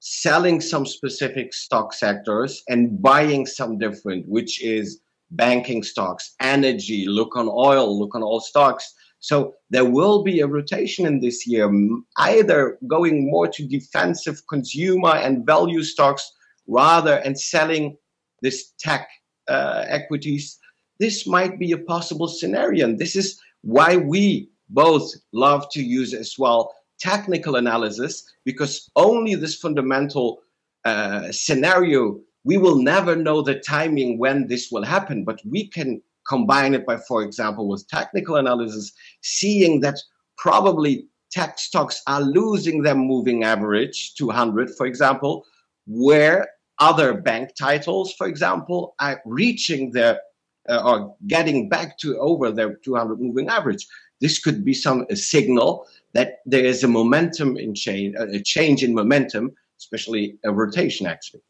selling 0.00 0.60
some 0.60 0.84
specific 0.84 1.54
stock 1.54 1.94
sectors 1.94 2.62
and 2.68 3.00
buying 3.00 3.46
some 3.46 3.78
different, 3.78 4.28
which 4.28 4.62
is 4.62 5.00
banking 5.30 5.82
stocks, 5.82 6.34
energy, 6.40 7.06
look 7.06 7.36
on 7.36 7.48
oil, 7.48 7.98
look 7.98 8.14
on 8.14 8.22
all 8.22 8.40
stocks. 8.40 8.92
So 9.20 9.54
there 9.70 9.84
will 9.84 10.24
be 10.24 10.40
a 10.40 10.46
rotation 10.46 11.06
in 11.06 11.20
this 11.20 11.46
year, 11.46 11.70
either 12.18 12.78
going 12.88 13.30
more 13.30 13.46
to 13.48 13.66
defensive 13.66 14.42
consumer 14.48 15.14
and 15.14 15.46
value 15.46 15.84
stocks 15.84 16.30
rather 16.66 17.18
and 17.18 17.38
selling 17.38 17.96
this 18.42 18.72
tech 18.78 19.08
uh, 19.48 19.84
equities, 19.88 20.58
this 20.98 21.26
might 21.26 21.58
be 21.58 21.72
a 21.72 21.78
possible 21.78 22.28
scenario. 22.28 22.86
And 22.86 22.98
this 22.98 23.16
is 23.16 23.40
why 23.62 23.96
we 23.96 24.50
both 24.68 25.10
love 25.32 25.68
to 25.70 25.82
use 25.82 26.14
as 26.14 26.36
well 26.38 26.74
technical 27.00 27.56
analysis, 27.56 28.24
because 28.44 28.88
only 28.94 29.34
this 29.34 29.56
fundamental 29.56 30.40
uh, 30.84 31.32
scenario, 31.32 32.20
we 32.44 32.56
will 32.56 32.80
never 32.80 33.16
know 33.16 33.42
the 33.42 33.58
timing 33.58 34.18
when 34.18 34.46
this 34.46 34.70
will 34.70 34.84
happen, 34.84 35.24
but 35.24 35.40
we 35.44 35.66
can 35.68 36.00
combine 36.28 36.74
it 36.74 36.86
by, 36.86 36.96
for 36.96 37.22
example, 37.22 37.68
with 37.68 37.86
technical 37.88 38.36
analysis, 38.36 38.92
seeing 39.22 39.80
that 39.80 39.98
probably 40.38 41.06
tech 41.32 41.58
stocks 41.58 42.02
are 42.06 42.20
losing 42.20 42.82
their 42.82 42.94
moving 42.94 43.42
average 43.42 44.14
200, 44.14 44.70
for 44.76 44.86
example, 44.86 45.44
where 45.86 46.48
other 46.82 47.14
bank 47.14 47.50
titles, 47.56 48.12
for 48.18 48.26
example, 48.26 48.94
are 48.98 49.22
reaching 49.24 49.92
their 49.92 50.20
uh, 50.68 50.82
or 50.84 51.16
getting 51.28 51.68
back 51.68 51.96
to 51.98 52.18
over 52.18 52.50
their 52.50 52.74
200 52.74 53.20
moving 53.20 53.48
average. 53.48 53.86
This 54.20 54.38
could 54.38 54.64
be 54.64 54.74
some 54.74 55.06
a 55.08 55.16
signal 55.16 55.86
that 56.14 56.40
there 56.44 56.64
is 56.64 56.82
a 56.82 56.88
momentum 56.88 57.56
in 57.56 57.74
change, 57.74 58.14
a 58.18 58.40
change 58.40 58.82
in 58.82 58.94
momentum, 58.94 59.52
especially 59.78 60.38
a 60.44 60.52
rotation, 60.52 61.06
actually. 61.06 61.42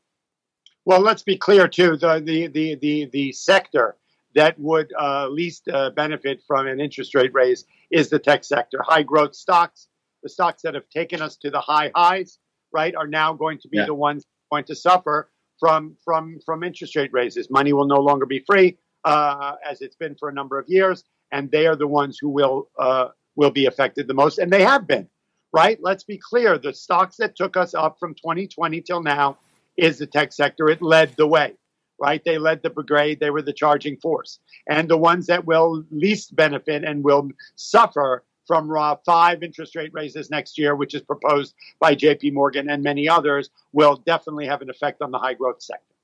Well, 0.85 1.01
let's 1.01 1.23
be 1.23 1.37
clear 1.37 1.67
too. 1.67 1.97
The 1.97 2.21
the 2.21 2.49
the 2.49 2.67
the, 2.77 2.95
the 3.13 3.33
sector 3.33 3.97
that 4.35 4.59
would 4.59 4.93
uh, 4.99 5.29
least 5.29 5.69
uh, 5.69 5.91
benefit 5.91 6.43
from 6.47 6.67
an 6.67 6.79
interest 6.81 7.15
rate 7.15 7.33
raise 7.33 7.65
is 7.91 8.11
the 8.11 8.19
tech 8.19 8.45
sector. 8.45 8.79
High 8.83 9.03
growth 9.03 9.35
stocks, 9.35 9.89
the 10.23 10.29
stocks 10.29 10.63
that 10.63 10.75
have 10.75 10.89
taken 10.91 11.23
us 11.23 11.37
to 11.39 11.51
the 11.51 11.61
high 11.61 11.91
highs, 11.95 12.39
right, 12.73 12.95
are 12.95 13.07
now 13.07 13.33
going 13.33 13.59
to 13.61 13.69
be 13.69 13.79
yeah. 13.79 13.87
the 13.87 13.95
ones 13.95 14.25
going 14.53 14.65
to 14.65 14.75
suffer 14.75 15.31
from 15.59 15.97
from 16.05 16.39
from 16.45 16.63
interest 16.63 16.95
rate 16.97 17.13
raises. 17.13 17.51
Money 17.51 17.73
will 17.73 17.87
no 17.87 18.01
longer 18.01 18.27
be 18.27 18.41
free, 18.41 18.77
uh, 19.05 19.55
as 19.69 19.81
it's 19.81 19.97
been 19.97 20.15
for 20.21 20.29
a 20.29 20.33
number 20.33 20.59
of 20.59 20.67
years, 20.69 21.05
and 21.33 21.51
they 21.51 21.67
are 21.67 21.77
the 21.77 21.87
ones 21.87 22.19
who 22.21 22.29
will 22.29 22.69
uh, 22.79 23.09
will 23.37 23.51
be 23.51 23.67
affected 23.67 24.07
the 24.07 24.15
most, 24.15 24.39
and 24.39 24.53
they 24.53 24.63
have 24.63 24.87
been. 24.87 25.09
Right? 25.55 25.79
Let's 25.81 26.05
be 26.05 26.19
clear: 26.19 26.59
the 26.59 26.75
stocks 26.75 27.17
that 27.17 27.37
took 27.37 27.57
us 27.57 27.75
up 27.75 27.99
from 27.99 28.15
2020 28.15 28.81
till 28.83 29.03
now 29.03 29.39
is 29.77 29.99
the 29.99 30.07
tech 30.07 30.33
sector. 30.33 30.69
It 30.69 30.83
led 30.83 31.17
the 31.17 31.27
way. 31.27 31.55
right? 31.99 32.23
They 32.25 32.39
led 32.39 32.63
the 32.63 32.71
brigade, 32.71 33.21
they 33.21 33.31
were 33.31 33.43
the 33.43 33.53
charging 33.53 33.97
force. 33.97 34.41
And 34.69 34.89
the 34.89 34.99
ones 34.99 35.27
that 35.29 35.47
will 35.47 35.85
least 35.91 36.35
benefit 36.35 36.85
and 36.85 37.05
will 37.05 37.31
suffer 37.55 38.25
from 38.53 38.71
uh, 38.77 38.95
five 39.07 39.43
interest 39.43 39.75
rate 39.75 39.91
raises 39.95 40.29
next 40.29 40.59
year, 40.59 40.77
which 40.77 40.93
is 40.93 41.01
proposed 41.01 41.55
by 41.81 41.95
JP 41.95 42.35
Morgan 42.35 42.69
and 42.69 42.83
many 42.83 43.09
others, 43.09 43.49
will 43.73 43.97
definitely 44.05 44.47
have 44.47 44.61
an 44.61 44.69
effect 44.69 45.01
on 45.01 45.11
the 45.11 45.17
high 45.17 45.33
growth 45.33 45.63
sector. 45.63 45.95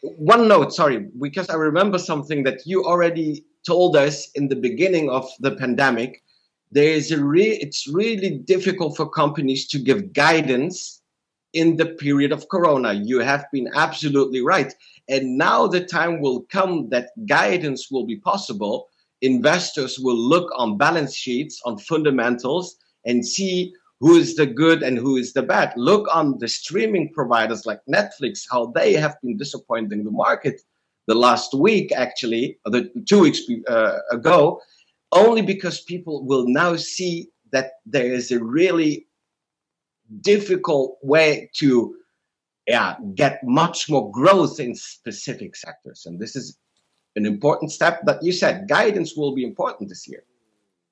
One 0.00 0.48
note, 0.48 0.72
sorry, 0.72 1.08
because 1.20 1.50
I 1.50 1.56
remember 1.56 1.98
something 1.98 2.42
that 2.44 2.60
you 2.64 2.86
already 2.86 3.44
told 3.66 3.96
us 3.96 4.30
in 4.30 4.48
the 4.48 4.56
beginning 4.56 5.10
of 5.10 5.28
the 5.40 5.56
pandemic. 5.56 6.22
There 6.72 6.90
is 6.90 7.12
a 7.12 7.22
re- 7.22 7.60
it's 7.64 7.86
really 7.86 8.30
difficult 8.30 8.96
for 8.96 9.06
companies 9.06 9.68
to 9.68 9.78
give 9.78 10.14
guidance 10.14 11.02
in 11.52 11.76
the 11.76 11.84
period 12.04 12.32
of 12.32 12.48
corona. 12.48 12.94
You 12.94 13.18
have 13.18 13.44
been 13.52 13.68
absolutely 13.74 14.40
right. 14.40 14.72
And 15.10 15.36
now 15.36 15.66
the 15.66 15.84
time 15.84 16.22
will 16.22 16.46
come 16.50 16.88
that 16.88 17.10
guidance 17.26 17.90
will 17.90 18.06
be 18.06 18.16
possible. 18.16 18.88
Investors 19.22 19.98
will 19.98 20.16
look 20.16 20.50
on 20.56 20.78
balance 20.78 21.14
sheets, 21.14 21.60
on 21.64 21.78
fundamentals, 21.78 22.76
and 23.04 23.26
see 23.26 23.72
who 24.00 24.16
is 24.16 24.34
the 24.34 24.46
good 24.46 24.82
and 24.82 24.96
who 24.96 25.16
is 25.16 25.32
the 25.32 25.42
bad. 25.42 25.72
Look 25.76 26.08
on 26.12 26.38
the 26.38 26.48
streaming 26.48 27.12
providers 27.12 27.66
like 27.66 27.80
Netflix, 27.88 28.44
how 28.50 28.66
they 28.74 28.94
have 28.94 29.16
been 29.22 29.36
disappointing 29.36 30.04
the 30.04 30.10
market 30.10 30.62
the 31.06 31.14
last 31.14 31.54
week, 31.54 31.92
actually, 31.92 32.58
the 32.64 32.90
two 33.06 33.20
weeks 33.20 33.40
uh, 33.68 33.98
ago, 34.10 34.60
only 35.12 35.42
because 35.42 35.80
people 35.82 36.24
will 36.24 36.46
now 36.46 36.76
see 36.76 37.28
that 37.52 37.72
there 37.84 38.12
is 38.12 38.30
a 38.30 38.42
really 38.42 39.06
difficult 40.20 40.98
way 41.02 41.50
to 41.56 41.96
yeah, 42.66 42.94
get 43.14 43.40
much 43.42 43.90
more 43.90 44.10
growth 44.12 44.60
in 44.60 44.74
specific 44.74 45.56
sectors. 45.56 46.06
And 46.06 46.20
this 46.20 46.36
is 46.36 46.56
an 47.16 47.26
important 47.26 47.72
step 47.72 48.04
that 48.04 48.22
you 48.22 48.32
said 48.32 48.68
guidance 48.68 49.16
will 49.16 49.34
be 49.34 49.44
important 49.44 49.88
this 49.88 50.06
year. 50.08 50.22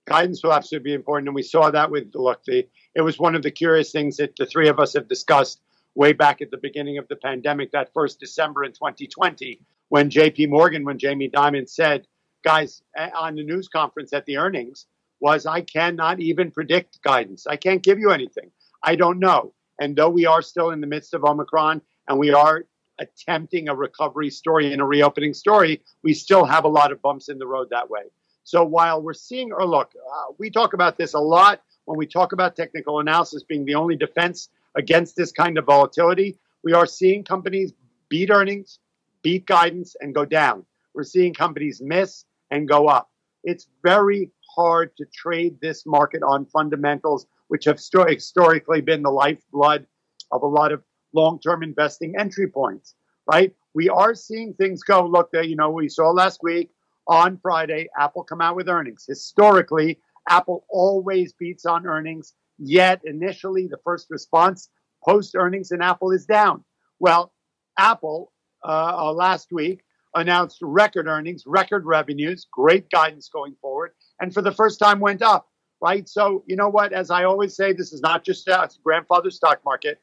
Guidance 0.06 0.42
will 0.42 0.52
absolutely 0.52 0.90
be 0.90 0.94
important. 0.94 1.28
And 1.28 1.34
we 1.34 1.42
saw 1.42 1.70
that 1.70 1.90
with, 1.90 2.10
look, 2.14 2.40
it 2.46 2.70
was 2.96 3.18
one 3.18 3.34
of 3.34 3.42
the 3.42 3.50
curious 3.50 3.92
things 3.92 4.16
that 4.16 4.34
the 4.36 4.46
three 4.46 4.68
of 4.68 4.80
us 4.80 4.94
have 4.94 5.06
discussed 5.06 5.60
way 5.94 6.12
back 6.12 6.40
at 6.40 6.50
the 6.50 6.56
beginning 6.56 6.96
of 6.98 7.06
the 7.08 7.16
pandemic, 7.16 7.72
that 7.72 7.92
first 7.92 8.18
December 8.20 8.64
in 8.64 8.72
2020, 8.72 9.60
when 9.90 10.08
JP 10.08 10.48
Morgan, 10.48 10.84
when 10.84 10.98
Jamie 10.98 11.28
Dimon 11.28 11.68
said, 11.68 12.06
guys, 12.44 12.82
on 12.96 13.34
the 13.34 13.44
news 13.44 13.68
conference 13.68 14.12
at 14.12 14.24
the 14.24 14.38
earnings, 14.38 14.86
was 15.20 15.44
I 15.44 15.60
cannot 15.60 16.20
even 16.20 16.50
predict 16.50 17.02
guidance. 17.02 17.46
I 17.46 17.56
can't 17.56 17.82
give 17.82 17.98
you 17.98 18.10
anything. 18.10 18.50
I 18.82 18.94
don't 18.94 19.18
know. 19.18 19.52
And 19.80 19.96
though 19.96 20.08
we 20.10 20.24
are 20.24 20.42
still 20.42 20.70
in 20.70 20.80
the 20.80 20.86
midst 20.86 21.14
of 21.14 21.24
Omicron 21.24 21.82
and 22.08 22.18
we 22.18 22.32
are 22.32 22.64
attempting 22.98 23.68
a 23.68 23.74
recovery 23.74 24.30
story 24.30 24.72
and 24.72 24.80
a 24.80 24.84
reopening 24.84 25.34
story, 25.34 25.82
we 26.02 26.14
still 26.14 26.44
have 26.44 26.64
a 26.64 26.68
lot 26.68 26.92
of 26.92 27.00
bumps 27.02 27.28
in 27.28 27.38
the 27.38 27.46
road 27.46 27.68
that 27.70 27.90
way. 27.90 28.02
So 28.44 28.64
while 28.64 29.02
we're 29.02 29.14
seeing, 29.14 29.52
or 29.52 29.66
look, 29.66 29.92
uh, 29.94 30.32
we 30.38 30.50
talk 30.50 30.72
about 30.72 30.96
this 30.96 31.14
a 31.14 31.20
lot 31.20 31.62
when 31.84 31.98
we 31.98 32.06
talk 32.06 32.32
about 32.32 32.56
technical 32.56 33.00
analysis 33.00 33.42
being 33.42 33.64
the 33.64 33.74
only 33.74 33.96
defense 33.96 34.48
against 34.76 35.16
this 35.16 35.32
kind 35.32 35.58
of 35.58 35.66
volatility. 35.66 36.38
We 36.64 36.72
are 36.72 36.86
seeing 36.86 37.24
companies 37.24 37.72
beat 38.08 38.30
earnings, 38.30 38.78
beat 39.22 39.46
guidance, 39.46 39.96
and 40.00 40.14
go 40.14 40.24
down. 40.24 40.64
We're 40.94 41.04
seeing 41.04 41.34
companies 41.34 41.80
miss 41.82 42.24
and 42.50 42.68
go 42.68 42.86
up. 42.86 43.10
It's 43.44 43.68
very 43.82 44.30
hard 44.56 44.96
to 44.96 45.04
trade 45.14 45.58
this 45.60 45.84
market 45.86 46.22
on 46.22 46.46
fundamentals 46.46 47.26
which 47.48 47.64
have 47.64 47.78
historically 47.78 48.80
been 48.80 49.02
the 49.02 49.10
lifeblood 49.10 49.86
of 50.30 50.42
a 50.42 50.46
lot 50.46 50.72
of 50.72 50.82
long-term 51.14 51.62
investing 51.62 52.14
entry 52.18 52.48
points, 52.48 52.94
right? 53.30 53.54
We 53.74 53.88
are 53.88 54.14
seeing 54.14 54.54
things 54.54 54.82
go. 54.82 55.06
Look, 55.06 55.30
there, 55.32 55.42
you 55.42 55.56
know, 55.56 55.70
we 55.70 55.88
saw 55.88 56.10
last 56.10 56.40
week 56.42 56.70
on 57.06 57.38
Friday, 57.42 57.88
Apple 57.98 58.24
come 58.24 58.40
out 58.40 58.56
with 58.56 58.68
earnings. 58.68 59.04
Historically, 59.06 59.98
Apple 60.28 60.64
always 60.68 61.32
beats 61.32 61.64
on 61.64 61.86
earnings. 61.86 62.34
Yet 62.58 63.00
initially, 63.04 63.66
the 63.66 63.78
first 63.84 64.08
response 64.10 64.68
post 65.04 65.34
earnings 65.36 65.70
in 65.70 65.80
Apple 65.80 66.10
is 66.10 66.26
down. 66.26 66.64
Well, 66.98 67.32
Apple 67.78 68.32
uh, 68.64 68.96
uh, 68.98 69.12
last 69.12 69.48
week 69.52 69.82
announced 70.14 70.58
record 70.60 71.06
earnings, 71.06 71.44
record 71.46 71.86
revenues, 71.86 72.46
great 72.50 72.90
guidance 72.90 73.28
going 73.28 73.54
forward, 73.60 73.92
and 74.20 74.34
for 74.34 74.42
the 74.42 74.52
first 74.52 74.78
time 74.80 74.98
went 74.98 75.22
up 75.22 75.48
right? 75.80 76.08
So, 76.08 76.44
you 76.46 76.56
know 76.56 76.68
what? 76.68 76.92
As 76.92 77.10
I 77.10 77.24
always 77.24 77.54
say, 77.56 77.72
this 77.72 77.92
is 77.92 78.00
not 78.00 78.24
just 78.24 78.48
a 78.48 78.68
grandfather 78.82 79.30
stock 79.30 79.60
market, 79.64 80.00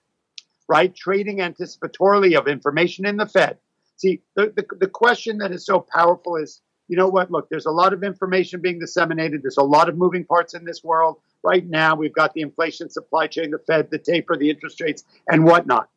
right? 0.67 0.95
Trading 0.95 1.39
anticipatorily 1.39 2.37
of 2.37 2.47
information 2.47 3.05
in 3.05 3.17
the 3.17 3.27
Fed. 3.27 3.57
See, 3.97 4.21
the, 4.35 4.53
the, 4.55 4.65
the 4.79 4.87
question 4.87 5.37
that 5.39 5.51
is 5.51 5.65
so 5.65 5.79
powerful 5.79 6.35
is, 6.35 6.61
you 6.87 6.97
know 6.97 7.07
what? 7.07 7.31
Look, 7.31 7.49
there's 7.49 7.65
a 7.65 7.71
lot 7.71 7.93
of 7.93 8.03
information 8.03 8.61
being 8.61 8.79
disseminated. 8.79 9.41
There's 9.41 9.57
a 9.57 9.63
lot 9.63 9.89
of 9.89 9.97
moving 9.97 10.23
parts 10.23 10.53
in 10.53 10.65
this 10.65 10.83
world. 10.83 11.17
Right 11.43 11.67
now, 11.67 11.95
we've 11.95 12.13
got 12.13 12.33
the 12.33 12.41
inflation 12.41 12.89
supply 12.89 13.27
chain, 13.27 13.51
the 13.51 13.59
Fed, 13.59 13.89
the 13.89 13.97
taper, 13.97 14.35
the 14.35 14.49
interest 14.49 14.81
rates, 14.81 15.03
and 15.27 15.45
whatnot. 15.45 15.89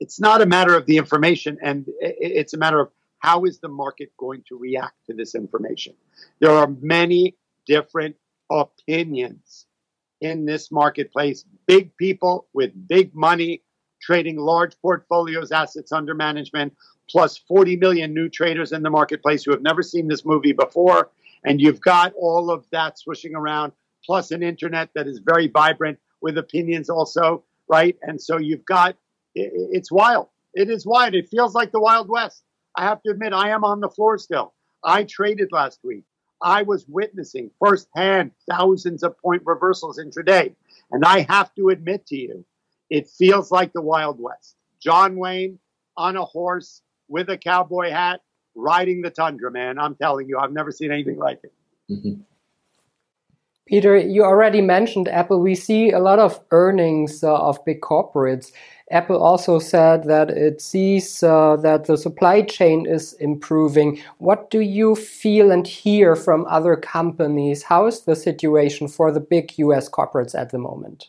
It's 0.00 0.20
not 0.20 0.42
a 0.42 0.46
matter 0.46 0.74
of 0.74 0.86
the 0.86 0.96
information, 0.96 1.58
and 1.62 1.86
it's 2.00 2.54
a 2.54 2.58
matter 2.58 2.80
of 2.80 2.90
how 3.18 3.44
is 3.44 3.58
the 3.58 3.68
market 3.68 4.12
going 4.18 4.42
to 4.48 4.56
react 4.56 4.94
to 5.06 5.14
this 5.14 5.34
information. 5.34 5.94
There 6.40 6.50
are 6.50 6.68
many 6.80 7.34
different 7.66 8.16
opinions 8.50 9.65
in 10.20 10.46
this 10.46 10.70
marketplace. 10.70 11.44
Big 11.66 11.96
people 11.96 12.46
with 12.52 12.72
big 12.88 13.14
money 13.14 13.62
trading 14.00 14.36
large 14.36 14.78
portfolios, 14.80 15.50
assets 15.50 15.92
under 15.92 16.14
management, 16.14 16.72
plus 17.10 17.38
40 17.38 17.76
million 17.76 18.14
new 18.14 18.28
traders 18.28 18.72
in 18.72 18.82
the 18.82 18.90
marketplace 18.90 19.44
who 19.44 19.50
have 19.52 19.62
never 19.62 19.82
seen 19.82 20.08
this 20.08 20.24
movie 20.24 20.52
before. 20.52 21.10
And 21.44 21.60
you've 21.60 21.80
got 21.80 22.12
all 22.14 22.50
of 22.50 22.66
that 22.72 22.98
swishing 22.98 23.34
around, 23.34 23.72
plus 24.04 24.30
an 24.30 24.42
internet 24.42 24.90
that 24.94 25.06
is 25.06 25.20
very 25.24 25.48
vibrant 25.48 25.98
with 26.20 26.38
opinions 26.38 26.90
also, 26.90 27.44
right? 27.68 27.96
And 28.02 28.20
so 28.20 28.38
you've 28.38 28.64
got 28.64 28.96
it's 29.34 29.92
wild. 29.92 30.28
It 30.54 30.70
is 30.70 30.86
wild. 30.86 31.14
It 31.14 31.28
feels 31.28 31.54
like 31.54 31.70
the 31.70 31.80
Wild 31.80 32.08
West. 32.08 32.42
I 32.74 32.84
have 32.84 33.02
to 33.02 33.10
admit, 33.10 33.34
I 33.34 33.50
am 33.50 33.64
on 33.64 33.80
the 33.80 33.90
floor 33.90 34.16
still. 34.16 34.54
I 34.82 35.04
traded 35.04 35.48
last 35.52 35.80
week. 35.84 36.04
I 36.46 36.62
was 36.62 36.86
witnessing 36.86 37.50
firsthand 37.58 38.30
thousands 38.48 39.02
of 39.02 39.18
point 39.18 39.42
reversals 39.44 39.98
intraday. 39.98 40.54
And 40.92 41.04
I 41.04 41.26
have 41.28 41.52
to 41.56 41.70
admit 41.70 42.06
to 42.06 42.16
you, 42.16 42.44
it 42.88 43.08
feels 43.08 43.50
like 43.50 43.72
the 43.72 43.82
Wild 43.82 44.20
West. 44.20 44.54
John 44.80 45.16
Wayne 45.16 45.58
on 45.96 46.16
a 46.16 46.24
horse 46.24 46.82
with 47.08 47.28
a 47.30 47.36
cowboy 47.36 47.90
hat 47.90 48.20
riding 48.54 49.02
the 49.02 49.10
tundra, 49.10 49.50
man. 49.50 49.76
I'm 49.76 49.96
telling 49.96 50.28
you, 50.28 50.38
I've 50.38 50.52
never 50.52 50.70
seen 50.70 50.92
anything 50.92 51.18
like 51.18 51.40
it. 51.42 51.52
Mm-hmm. 51.90 52.20
Peter, 53.66 53.96
you 53.98 54.22
already 54.22 54.60
mentioned 54.60 55.08
Apple. 55.08 55.40
We 55.40 55.56
see 55.56 55.90
a 55.90 55.98
lot 55.98 56.20
of 56.20 56.40
earnings 56.52 57.24
uh, 57.24 57.34
of 57.34 57.64
big 57.64 57.80
corporates. 57.80 58.52
Apple 58.92 59.20
also 59.20 59.58
said 59.58 60.04
that 60.04 60.30
it 60.30 60.60
sees 60.60 61.20
uh, 61.22 61.56
that 61.56 61.86
the 61.86 61.98
supply 61.98 62.42
chain 62.42 62.86
is 62.86 63.14
improving. 63.14 64.00
What 64.18 64.50
do 64.50 64.60
you 64.60 64.94
feel 64.94 65.50
and 65.50 65.66
hear 65.66 66.14
from 66.14 66.46
other 66.48 66.76
companies? 66.76 67.64
How 67.64 67.86
is 67.86 68.02
the 68.02 68.14
situation 68.14 68.86
for 68.86 69.10
the 69.10 69.18
big 69.18 69.58
US 69.58 69.88
corporates 69.88 70.38
at 70.38 70.50
the 70.50 70.58
moment? 70.58 71.08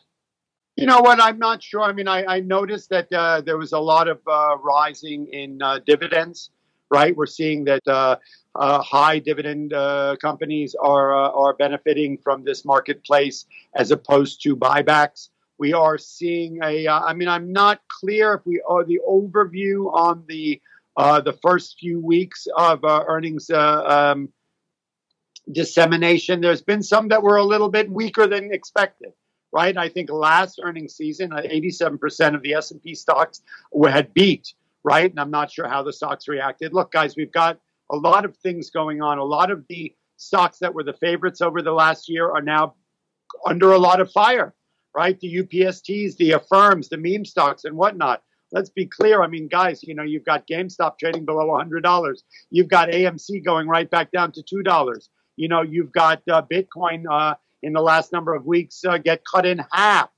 You 0.75 0.87
know 0.87 1.01
what? 1.01 1.21
I'm 1.21 1.37
not 1.37 1.61
sure. 1.61 1.83
I 1.83 1.93
mean, 1.93 2.07
I, 2.07 2.25
I 2.25 2.39
noticed 2.39 2.89
that 2.89 3.11
uh, 3.13 3.41
there 3.41 3.57
was 3.57 3.73
a 3.73 3.79
lot 3.79 4.07
of 4.07 4.19
uh, 4.27 4.57
rising 4.63 5.27
in 5.27 5.61
uh, 5.61 5.79
dividends, 5.85 6.49
right? 6.89 7.15
We're 7.15 7.27
seeing 7.27 7.65
that 7.65 8.19
uh, 8.57 8.67
uh, 8.77 8.81
high 8.81 9.19
dividend 9.19 9.73
uh, 9.73 10.15
companies 10.21 10.75
are 10.75 11.15
uh, 11.15 11.29
are 11.29 11.53
benefiting 11.53 12.17
from 12.17 12.43
this 12.43 12.65
marketplace 12.65 13.45
as 13.75 13.91
opposed 13.91 14.41
to 14.43 14.55
buybacks. 14.55 15.29
We 15.57 15.73
are 15.73 15.97
seeing 15.97 16.59
a. 16.63 16.87
Uh, 16.87 16.99
I 16.99 17.13
mean, 17.13 17.27
I'm 17.27 17.51
not 17.51 17.81
clear 17.87 18.35
if 18.35 18.45
we 18.45 18.61
are 18.67 18.83
the 18.83 18.99
overview 19.07 19.93
on 19.93 20.23
the 20.27 20.61
uh, 20.95 21.21
the 21.21 21.33
first 21.33 21.77
few 21.79 21.99
weeks 21.99 22.47
of 22.55 22.83
uh, 22.83 23.03
earnings 23.07 23.49
um, 23.49 24.29
dissemination. 25.51 26.41
There's 26.41 26.61
been 26.61 26.83
some 26.83 27.07
that 27.09 27.23
were 27.23 27.37
a 27.37 27.43
little 27.43 27.69
bit 27.69 27.89
weaker 27.89 28.27
than 28.27 28.53
expected 28.53 29.13
right? 29.53 29.77
I 29.77 29.87
think 29.87 30.11
last 30.11 30.59
earnings 30.61 30.95
season, 30.95 31.29
87% 31.31 32.35
of 32.35 32.41
the 32.41 32.53
S&P 32.55 32.93
stocks 32.93 33.41
had 33.87 34.13
beat, 34.13 34.53
right? 34.83 35.09
And 35.09 35.17
I'm 35.21 35.31
not 35.31 35.49
sure 35.49 35.69
how 35.69 35.83
the 35.83 35.93
stocks 35.93 36.27
reacted. 36.27 36.73
Look, 36.73 36.91
guys, 36.91 37.15
we've 37.15 37.31
got 37.31 37.57
a 37.91 37.95
lot 37.95 38.25
of 38.25 38.35
things 38.37 38.69
going 38.69 39.01
on. 39.01 39.17
A 39.17 39.23
lot 39.23 39.51
of 39.51 39.65
the 39.69 39.93
stocks 40.17 40.59
that 40.59 40.73
were 40.73 40.83
the 40.83 40.93
favorites 40.93 41.41
over 41.41 41.61
the 41.61 41.71
last 41.71 42.09
year 42.09 42.29
are 42.29 42.41
now 42.41 42.75
under 43.45 43.71
a 43.71 43.77
lot 43.79 44.01
of 44.01 44.11
fire, 44.11 44.53
right? 44.95 45.19
The 45.19 45.37
UPSTs, 45.43 46.17
the 46.17 46.31
Affirms, 46.31 46.89
the 46.89 46.97
meme 46.97 47.25
stocks, 47.25 47.63
and 47.63 47.75
whatnot. 47.75 48.21
Let's 48.51 48.69
be 48.69 48.85
clear. 48.85 49.21
I 49.21 49.27
mean, 49.27 49.47
guys, 49.47 49.83
you 49.83 49.93
know, 49.93 50.03
you've 50.03 50.23
got 50.23 50.47
GameStop 50.47 50.97
trading 50.97 51.25
below 51.25 51.47
$100. 51.47 52.17
You've 52.49 52.69
got 52.69 52.89
AMC 52.89 53.43
going 53.43 53.67
right 53.67 53.89
back 53.89 54.11
down 54.11 54.31
to 54.33 54.41
$2. 54.41 55.09
You 55.35 55.47
know, 55.49 55.61
you've 55.61 55.91
got 55.91 56.21
uh, 56.31 56.41
Bitcoin 56.49 57.03
uh, 57.11 57.35
in 57.61 57.73
the 57.73 57.81
last 57.81 58.13
number 58.13 58.33
of 58.33 58.45
weeks 58.45 58.83
uh, 58.85 58.97
get 58.97 59.21
cut 59.25 59.45
in 59.45 59.61
half. 59.71 60.09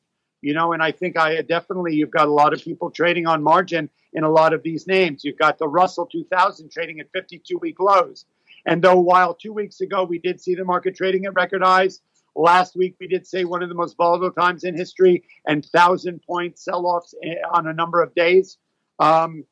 You 0.42 0.54
know, 0.54 0.72
and 0.74 0.82
I 0.82 0.92
think 0.92 1.18
I 1.18 1.42
definitely 1.42 1.96
you've 1.96 2.12
got 2.12 2.28
a 2.28 2.32
lot 2.32 2.54
of 2.54 2.62
people 2.62 2.90
trading 2.90 3.28
on 3.28 3.44
margin 3.44 3.90
in 4.14 4.24
a 4.24 4.30
lot 4.30 4.54
of 4.54 4.64
these 4.64 4.88
names. 4.88 5.24
You've 5.24 5.38
got 5.38 5.58
the 5.58 5.68
Russell 5.68 6.06
2000 6.06 6.72
trading 6.72 7.00
at 7.00 7.12
52 7.12 7.58
week 7.58 7.80
lows. 7.80 8.26
And 8.66 8.82
though 8.82 9.00
while 9.00 9.34
two 9.34 9.54
weeks 9.54 9.82
ago 9.82 10.04
we 10.04 10.20
did 10.20 10.40
see 10.40 10.56
the 10.56 10.64
market 10.66 10.96
trading 10.96 11.26
at 11.26 11.34
record 11.34 11.62
highs, 11.62 12.02
last 12.36 12.76
week 12.76 12.96
we 13.00 13.08
did 13.08 13.28
say 13.28 13.44
one 13.44 13.62
of 13.64 13.70
the 13.70 13.76
most 13.76 13.98
volatile 13.98 14.32
times 14.32 14.64
in 14.64 14.76
history 14.76 15.24
and 15.46 15.66
thousand 15.66 16.22
point 16.24 16.58
sell 16.58 16.86
offs 16.86 17.14
eh, 17.24 17.36
on 17.52 17.68
a 17.68 17.74
number 17.74 18.02
of 18.02 18.16
days. 18.16 18.58
Um, 19.00 19.46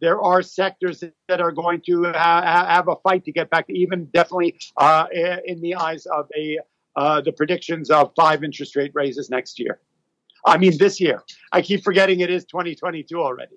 there 0.00 0.20
are 0.22 0.42
sectors 0.42 1.02
that 1.28 1.40
are 1.40 1.52
going 1.52 1.80
to 1.86 2.04
ha- 2.04 2.66
have 2.68 2.88
a 2.88 2.96
fight 2.96 3.24
to 3.24 3.32
get 3.32 3.50
back 3.50 3.66
to 3.66 3.76
even 3.76 4.06
definitely 4.06 4.58
uh, 4.76 5.06
in 5.44 5.60
the 5.60 5.74
eyes 5.74 6.06
of 6.06 6.28
a 6.36 6.58
uh, 6.96 7.20
the 7.20 7.32
predictions 7.32 7.90
of 7.90 8.12
five 8.16 8.42
interest 8.42 8.74
rate 8.74 8.90
raises 8.94 9.30
next 9.30 9.60
year. 9.60 9.78
I 10.48 10.58
mean, 10.58 10.76
this 10.78 11.00
year. 11.00 11.22
I 11.52 11.62
keep 11.62 11.84
forgetting 11.84 12.20
it 12.20 12.30
is 12.30 12.44
2022 12.46 13.20
already. 13.20 13.56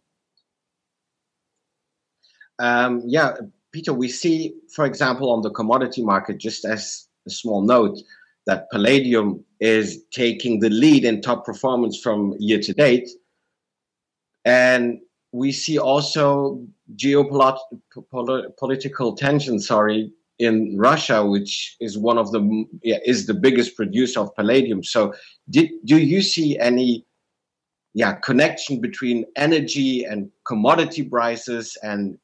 Um, 2.59 3.01
yeah, 3.05 3.33
Peter, 3.71 3.93
we 3.93 4.07
see, 4.07 4.53
for 4.75 4.85
example, 4.85 5.31
on 5.31 5.41
the 5.41 5.49
commodity 5.49 6.03
market, 6.03 6.37
just 6.37 6.65
as 6.65 7.07
a 7.27 7.31
small 7.31 7.61
note, 7.61 7.97
that 8.45 8.69
palladium 8.71 9.43
is 9.59 10.03
taking 10.11 10.59
the 10.59 10.69
lead 10.69 11.05
in 11.05 11.21
top 11.21 11.45
performance 11.45 11.99
from 11.99 12.35
year 12.39 12.59
to 12.59 12.73
date. 12.73 13.09
And 14.45 14.99
we 15.31 15.51
see 15.51 15.79
also 15.79 16.63
geopolitical 16.95 19.17
tension, 19.17 19.59
sorry, 19.59 20.11
in 20.41 20.75
Russia, 20.75 21.23
which 21.23 21.77
is 21.79 21.97
one 21.97 22.17
of 22.17 22.31
the 22.31 22.65
yeah, 22.81 22.97
is 23.05 23.27
the 23.27 23.33
biggest 23.33 23.75
producer 23.75 24.19
of 24.21 24.35
palladium. 24.35 24.83
So, 24.83 25.13
did 25.49 25.69
do 25.85 25.97
you 25.97 26.21
see 26.21 26.57
any 26.57 27.05
yeah 27.93 28.13
connection 28.13 28.81
between 28.81 29.25
energy 29.35 30.03
and 30.03 30.29
commodity 30.45 31.03
prices 31.03 31.77
and 31.83 32.17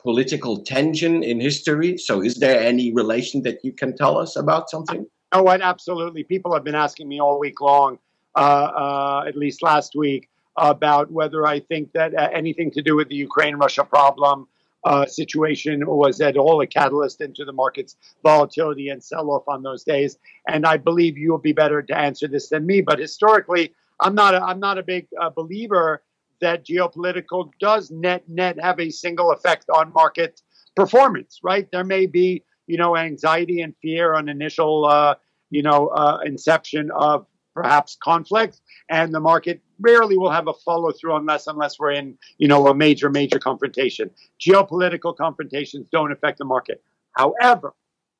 political 0.00 0.62
tension 0.62 1.22
in 1.22 1.40
history? 1.40 1.98
So, 1.98 2.22
is 2.22 2.36
there 2.36 2.58
any 2.58 2.92
relation 2.92 3.42
that 3.42 3.58
you 3.62 3.72
can 3.72 3.94
tell 3.94 4.16
us 4.16 4.34
about 4.36 4.70
something? 4.70 5.06
Oh, 5.32 5.42
what? 5.42 5.60
Absolutely. 5.60 6.24
People 6.24 6.54
have 6.54 6.64
been 6.64 6.74
asking 6.74 7.06
me 7.06 7.20
all 7.20 7.38
week 7.38 7.60
long, 7.60 7.98
uh, 8.34 8.70
uh, 8.84 9.24
at 9.28 9.36
least 9.36 9.62
last 9.62 9.94
week, 9.94 10.30
about 10.56 11.10
whether 11.10 11.46
I 11.46 11.60
think 11.60 11.92
that 11.92 12.14
uh, 12.14 12.30
anything 12.32 12.70
to 12.72 12.82
do 12.82 12.96
with 12.96 13.08
the 13.10 13.16
Ukraine 13.16 13.56
Russia 13.56 13.84
problem 13.84 14.48
uh, 14.84 15.06
situation 15.06 15.86
was 15.86 16.20
at 16.20 16.36
all 16.36 16.60
a 16.60 16.66
catalyst 16.66 17.20
into 17.20 17.44
the 17.44 17.52
market's 17.52 17.96
volatility 18.22 18.88
and 18.88 19.02
sell 19.02 19.30
off 19.30 19.44
on 19.46 19.62
those 19.62 19.84
days. 19.84 20.18
And 20.48 20.66
I 20.66 20.76
believe 20.76 21.16
you'll 21.16 21.38
be 21.38 21.52
better 21.52 21.82
to 21.82 21.96
answer 21.96 22.26
this 22.26 22.48
than 22.48 22.66
me. 22.66 22.80
But 22.80 22.98
historically, 22.98 23.74
I'm 24.00 24.14
not 24.14 24.34
a, 24.34 24.42
I'm 24.42 24.60
not 24.60 24.78
a 24.78 24.82
big 24.82 25.06
uh, 25.20 25.30
believer 25.30 26.02
that 26.40 26.66
geopolitical 26.66 27.50
does 27.60 27.90
net 27.90 28.28
net 28.28 28.58
have 28.60 28.80
a 28.80 28.90
single 28.90 29.30
effect 29.30 29.66
on 29.72 29.92
market 29.92 30.42
performance. 30.74 31.40
Right? 31.42 31.68
There 31.70 31.84
may 31.84 32.06
be 32.06 32.44
you 32.66 32.76
know 32.76 32.96
anxiety 32.96 33.60
and 33.60 33.74
fear 33.80 34.14
on 34.14 34.28
initial 34.28 34.84
uh, 34.86 35.14
you 35.50 35.62
know 35.62 35.88
uh, 35.88 36.18
inception 36.24 36.90
of 36.90 37.26
perhaps 37.54 37.96
conflict, 38.02 38.60
and 38.88 39.14
the 39.14 39.20
market 39.20 39.60
rarely 39.80 40.16
will 40.16 40.30
have 40.30 40.48
a 40.48 40.52
follow 40.52 40.92
through 40.92 41.16
unless 41.16 41.46
unless 41.46 41.78
we're 41.78 41.92
in 41.92 42.16
you 42.38 42.48
know 42.48 42.66
a 42.68 42.74
major 42.74 43.10
major 43.10 43.38
confrontation. 43.38 44.10
Geopolitical 44.40 45.16
confrontations 45.16 45.88
don't 45.90 46.12
affect 46.12 46.38
the 46.38 46.44
market. 46.44 46.82
However, 47.12 47.74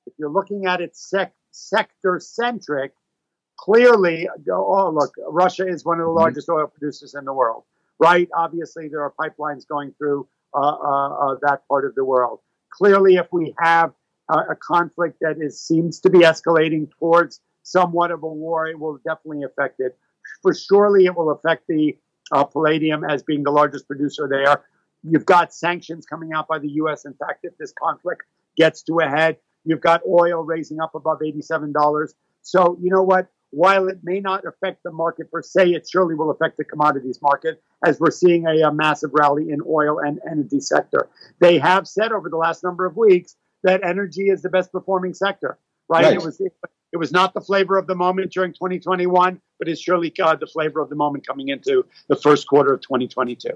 if 0.07 0.13
you're 0.19 0.31
looking 0.31 0.67
at 0.67 0.81
it 0.81 0.97
sec- 0.97 1.35
sector 1.51 2.21
centric, 2.21 2.93
clearly, 3.59 4.29
oh 4.51 4.91
look, 4.91 5.15
Russia 5.29 5.67
is 5.67 5.85
one 5.85 6.01
of 6.01 6.05
the 6.05 6.09
mm-hmm. 6.09 6.19
largest 6.19 6.49
oil 6.49 6.67
producers 6.67 7.15
in 7.15 7.25
the 7.25 7.33
world, 7.33 7.65
right? 7.99 8.29
Obviously, 8.35 8.89
there 8.89 9.03
are 9.03 9.13
pipelines 9.19 9.67
going 9.67 9.93
through 9.99 10.27
uh, 10.55 10.59
uh, 10.59 11.09
uh, 11.09 11.37
that 11.41 11.67
part 11.67 11.87
of 11.87 11.95
the 11.95 12.05
world. 12.05 12.41
Clearly, 12.71 13.17
if 13.17 13.27
we 13.33 13.55
have 13.59 13.93
a 14.29 14.55
conflict 14.55 15.19
that 15.21 15.37
is 15.39 15.61
seems 15.61 16.01
to 16.01 16.09
be 16.09 16.21
escalating 16.21 16.89
towards 16.99 17.41
somewhat 17.63 18.11
of 18.11 18.23
a 18.23 18.29
war, 18.29 18.67
it 18.67 18.79
will 18.79 18.99
definitely 19.07 19.45
affect 19.45 19.81
it. 19.81 19.99
For 20.43 20.55
surely, 20.55 21.07
it 21.07 21.17
will 21.17 21.31
affect 21.31 21.67
the 21.69 21.97
uh, 22.31 22.45
palladium 22.45 23.05
as 23.05 23.23
being 23.23 23.43
the 23.43 23.51
largest 23.51 23.87
producer 23.87 24.29
there. 24.31 24.65
You've 25.03 25.27
got 25.27 25.53
sanctions 25.53 26.07
coming 26.07 26.33
out 26.33 26.49
by 26.49 26.59
the 26.59 26.69
U.S. 26.69 27.05
In 27.05 27.15
fact, 27.15 27.41
if 27.43 27.57
this 27.59 27.73
conflict 27.83 28.23
gets 28.57 28.83
to 28.85 28.99
a 29.01 29.09
head, 29.09 29.37
you've 29.65 29.81
got 29.81 30.01
oil 30.09 30.43
raising 30.43 30.81
up 30.81 30.95
above 30.95 31.21
$87. 31.21 32.15
So, 32.43 32.79
you 32.81 32.91
know 32.91 33.03
what? 33.03 33.29
While 33.51 33.89
it 33.89 33.99
may 34.03 34.19
not 34.21 34.47
affect 34.47 34.83
the 34.83 34.93
market 34.93 35.31
per 35.31 35.43
se, 35.43 35.73
it 35.73 35.87
surely 35.91 36.15
will 36.15 36.31
affect 36.31 36.57
the 36.57 36.65
commodities 36.65 37.21
market 37.21 37.63
as 37.85 38.01
we're 38.01 38.11
seeing 38.11 38.47
a, 38.47 38.61
a 38.63 38.73
massive 38.73 39.11
rally 39.13 39.51
in 39.51 39.61
oil 39.69 39.99
and 39.99 40.21
energy 40.31 40.61
sector. 40.61 41.09
They 41.39 41.59
have 41.59 41.87
said 41.87 42.13
over 42.13 42.31
the 42.31 42.39
last 42.39 42.65
number 42.65 42.87
of 42.87 42.97
weeks 42.97 43.37
that 43.63 43.85
energy 43.85 44.31
is 44.31 44.43
the 44.43 44.49
best 44.49 44.73
performing 44.73 45.13
sector, 45.13 45.59
right? 45.89 46.05
right. 46.05 46.15
It 46.15 46.25
was 46.25 46.41
it 46.93 46.99
was 46.99 47.11
not 47.11 47.33
the 47.33 47.41
flavor 47.41 47.79
of 47.79 47.87
the 47.87 47.95
moment 47.95 48.33
during 48.33 48.53
2021, 48.53 49.41
but 49.59 49.69
it's 49.69 49.81
surely 49.81 50.13
uh, 50.23 50.37
the 50.37 50.47
flavor 50.47 50.81
of 50.81 50.91
the 50.91 50.95
moment 50.95 51.27
coming 51.27 51.49
into 51.49 51.85
the 52.09 52.17
first 52.17 52.47
quarter 52.47 52.75
of 52.75 52.83
2022. 52.83 53.51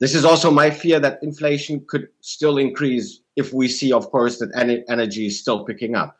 This 0.00 0.14
is 0.14 0.24
also 0.24 0.50
my 0.50 0.70
fear 0.70 1.00
that 1.00 1.22
inflation 1.22 1.84
could 1.88 2.08
still 2.20 2.58
increase 2.58 3.20
if 3.36 3.52
we 3.52 3.68
see, 3.68 3.92
of 3.92 4.10
course, 4.10 4.38
that 4.38 4.50
energy 4.88 5.26
is 5.26 5.40
still 5.40 5.64
picking 5.64 5.94
up. 5.94 6.18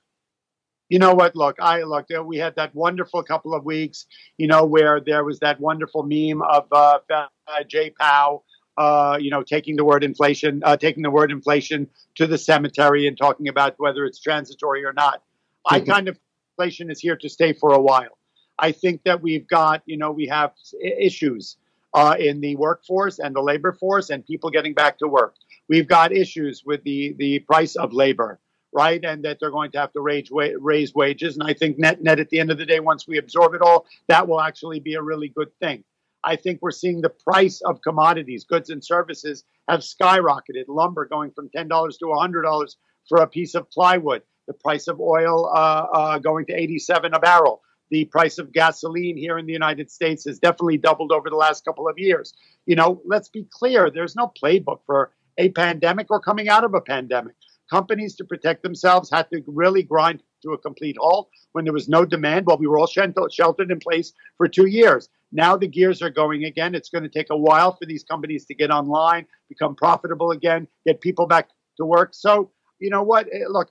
You 0.89 0.99
know 0.99 1.15
what? 1.15 1.35
Look, 1.35 1.57
I 1.61 1.83
look. 1.83 2.07
We 2.25 2.37
had 2.39 2.57
that 2.57 2.75
wonderful 2.75 3.23
couple 3.23 3.55
of 3.55 3.65
weeks, 3.65 4.07
you 4.39 4.47
know, 4.47 4.65
where 4.65 5.01
there 5.01 5.25
was 5.25 5.41
that 5.41 5.59
wonderful 5.59 6.03
meme 6.03 6.43
of 6.43 6.67
uh, 6.71 6.99
uh, 7.11 7.27
Jay 7.67 7.91
Powell, 7.91 8.45
uh, 8.77 9.19
you 9.21 9.31
know, 9.31 9.43
taking 9.43 9.77
the 9.77 9.85
word 9.85 10.05
inflation, 10.05 10.63
uh, 10.65 10.77
taking 10.77 11.03
the 11.03 11.11
word 11.11 11.31
inflation 11.31 11.89
to 12.17 12.27
the 12.27 12.39
cemetery 12.39 13.07
and 13.07 13.17
talking 13.17 13.49
about 13.49 13.75
whether 13.79 14.05
it's 14.05 14.21
transitory 14.21 14.85
or 14.85 14.93
not. 14.93 15.23
I 15.67 15.81
mm-hmm. 15.81 15.91
kind 15.91 16.09
of 16.09 16.19
inflation 16.57 16.91
is 16.91 17.01
here 17.01 17.17
to 17.17 17.29
stay 17.29 17.53
for 17.53 17.73
a 17.73 17.81
while. 17.81 18.19
I 18.59 18.73
think 18.73 19.03
that 19.05 19.21
we've 19.21 19.47
got, 19.47 19.83
you 19.87 19.97
know, 19.97 20.13
we 20.13 20.27
have 20.29 20.53
issues 20.81 21.57
uh, 21.93 22.15
in 22.19 22.41
the 22.41 22.57
workforce 22.57 23.19
and 23.19 23.35
the 23.35 23.41
labor 23.41 23.73
force 23.73 24.11
and 24.11 24.25
people 24.25 24.51
getting 24.51 24.75
back 24.75 24.99
to 24.99 25.09
work. 25.09 25.35
We've 25.69 25.89
got 25.89 26.13
issues 26.13 26.63
with 26.65 26.85
the, 26.85 27.15
the 27.19 27.41
price 27.41 27.75
of 27.75 27.93
labor, 27.93 28.39
right? 28.73 29.03
And 29.05 29.25
that 29.25 29.39
they're 29.41 29.51
going 29.51 29.73
to 29.73 29.79
have 29.79 29.93
to 29.95 30.01
raise, 30.01 30.29
raise 30.31 30.95
wages. 30.95 31.37
And 31.37 31.49
I 31.49 31.55
think 31.55 31.79
net, 31.79 32.03
net 32.03 32.21
at 32.21 32.31
the 32.31 32.39
end 32.39 32.51
of 32.51 32.59
the 32.59 32.67
day, 32.67 32.81
once 32.81 33.09
we 33.09 33.19
absorb 33.19 33.55
it 33.55 33.63
all, 33.63 33.87
that 34.09 34.29
will 34.29 34.41
actually 34.41 34.81
be 34.81 34.95
a 34.95 35.03
really 35.03 35.29
good 35.29 35.51
thing. 35.61 35.83
I 36.23 36.37
think 36.37 36.61
we're 36.63 36.71
seeing 36.71 37.01
the 37.01 37.11
price 37.11 37.61
of 37.61 37.83
commodities, 37.83 38.45
goods 38.45 38.71
and 38.71 38.83
services 38.83 39.45
have 39.69 39.81
skyrocketed. 39.81 40.65
Lumber 40.69 41.07
going 41.07 41.33
from 41.33 41.51
$10 41.55 41.69
to 41.99 42.05
$100 42.07 42.77
for 43.09 43.19
a 43.19 43.27
piece 43.27 43.55
of 43.55 43.71
plywood 43.71 44.23
the 44.47 44.55
price 44.55 44.89
of 44.89 45.01
oil 45.01 45.47
uh, 45.55 45.87
uh, 45.93 46.19
going 46.19 46.47
to 46.47 46.55
87 46.55 47.15
a 47.15 47.19
barrel. 47.19 47.63
The 47.91 48.07
price 48.07 48.39
of 48.39 48.53
gasoline 48.53 49.17
here 49.17 49.39
in 49.39 49.47
the 49.47 49.53
United 49.53 49.91
States 49.91 50.25
has 50.25 50.39
definitely 50.39 50.79
doubled 50.79 51.13
over 51.13 51.31
the 51.31 51.37
last 51.37 51.65
couple 51.65 51.89
of 51.89 51.99
years. 51.99 52.35
You 52.67 52.77
know, 52.77 53.01
let's 53.05 53.29
be 53.29 53.47
clear 53.51 53.91
there's 53.91 54.17
no 54.17 54.33
playbook 54.43 54.81
for 54.87 55.13
a 55.39 55.51
pandemic 55.51 56.11
or 56.11 56.21
coming 56.21 56.49
out 56.49 56.65
of 56.65 56.75
a 56.75 56.81
pandemic. 56.81 57.35
Companies, 57.71 58.15
to 58.17 58.25
protect 58.25 58.63
themselves, 58.63 59.11
had 59.11 59.29
to 59.31 59.43
really 59.47 59.83
grind 59.83 60.23
to 60.43 60.53
a 60.53 60.59
complete 60.59 60.97
halt 60.99 61.29
when 61.53 61.65
there 61.65 61.73
was 61.73 61.89
no 61.89 62.05
demand 62.05 62.47
while 62.47 62.59
we 62.59 62.67
were 62.67 62.79
all 62.79 62.87
sheltered 62.87 63.71
in 63.71 63.79
place 63.79 64.13
for 64.37 64.49
two 64.49 64.67
years. 64.67 65.09
Now 65.33 65.57
the 65.57 65.67
gears 65.67 66.03
are 66.03 66.11
going 66.11 66.45
again. 66.45 66.75
It's 66.75 66.91
going 66.91 67.03
to 67.03 67.09
take 67.09 67.31
a 67.31 67.37
while 67.37 67.77
for 67.77 67.87
these 67.87 68.05
companies 68.05 68.45
to 68.47 68.55
get 68.55 68.71
online, 68.71 69.27
become 69.49 69.75
profitable 69.75 70.31
again, 70.31 70.69
get 70.87 71.01
people 71.01 71.27
back 71.27 71.49
to 71.79 71.85
work. 71.85 72.11
So, 72.13 72.51
you 72.79 72.91
know 72.91 73.03
what? 73.03 73.27
Eh, 73.33 73.41
look, 73.49 73.71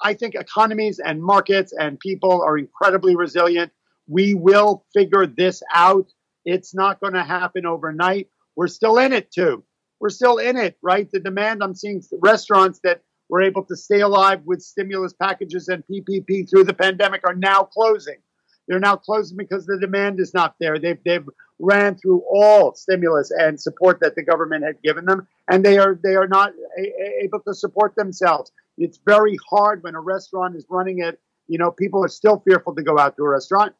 I 0.00 0.14
think 0.14 0.34
economies 0.34 0.98
and 0.98 1.22
markets 1.22 1.72
and 1.72 1.98
people 1.98 2.42
are 2.42 2.58
incredibly 2.58 3.16
resilient. 3.16 3.72
We 4.06 4.34
will 4.34 4.84
figure 4.92 5.26
this 5.26 5.62
out. 5.72 6.12
It's 6.44 6.74
not 6.74 7.00
going 7.00 7.14
to 7.14 7.22
happen 7.22 7.66
overnight. 7.66 8.28
We're 8.56 8.68
still 8.68 8.98
in 8.98 9.12
it 9.12 9.30
too. 9.30 9.64
We're 10.00 10.10
still 10.10 10.38
in 10.38 10.56
it, 10.56 10.76
right? 10.82 11.10
The 11.10 11.20
demand, 11.20 11.62
I'm 11.62 11.74
seeing 11.74 12.02
restaurants 12.20 12.80
that 12.84 13.02
were 13.28 13.42
able 13.42 13.64
to 13.64 13.76
stay 13.76 14.00
alive 14.00 14.42
with 14.44 14.60
stimulus 14.60 15.14
packages 15.14 15.68
and 15.68 15.82
PPP 15.90 16.48
through 16.50 16.64
the 16.64 16.74
pandemic 16.74 17.22
are 17.26 17.34
now 17.34 17.62
closing. 17.62 18.18
They're 18.68 18.80
now 18.80 18.96
closing 18.96 19.36
because 19.36 19.66
the 19.66 19.78
demand 19.78 20.20
is 20.20 20.32
not 20.34 20.56
there. 20.58 20.78
They've, 20.78 20.98
they've 21.04 21.28
ran 21.58 21.96
through 21.96 22.22
all 22.30 22.74
stimulus 22.74 23.30
and 23.30 23.60
support 23.60 24.00
that 24.00 24.14
the 24.14 24.22
government 24.22 24.64
had 24.64 24.82
given 24.82 25.04
them, 25.04 25.26
and 25.50 25.64
they 25.64 25.78
are, 25.78 25.98
they 26.02 26.16
are 26.16 26.28
not 26.28 26.52
a- 26.78 27.24
able 27.24 27.40
to 27.40 27.54
support 27.54 27.94
themselves. 27.94 28.50
It's 28.78 28.98
very 29.04 29.36
hard 29.48 29.82
when 29.82 29.94
a 29.94 30.00
restaurant 30.00 30.56
is 30.56 30.66
running 30.68 31.00
it. 31.00 31.20
You 31.46 31.58
know, 31.58 31.70
people 31.70 32.04
are 32.04 32.08
still 32.08 32.42
fearful 32.46 32.74
to 32.74 32.82
go 32.82 32.98
out 32.98 33.16
to 33.16 33.22
a 33.22 33.28
restaurant. 33.28 33.74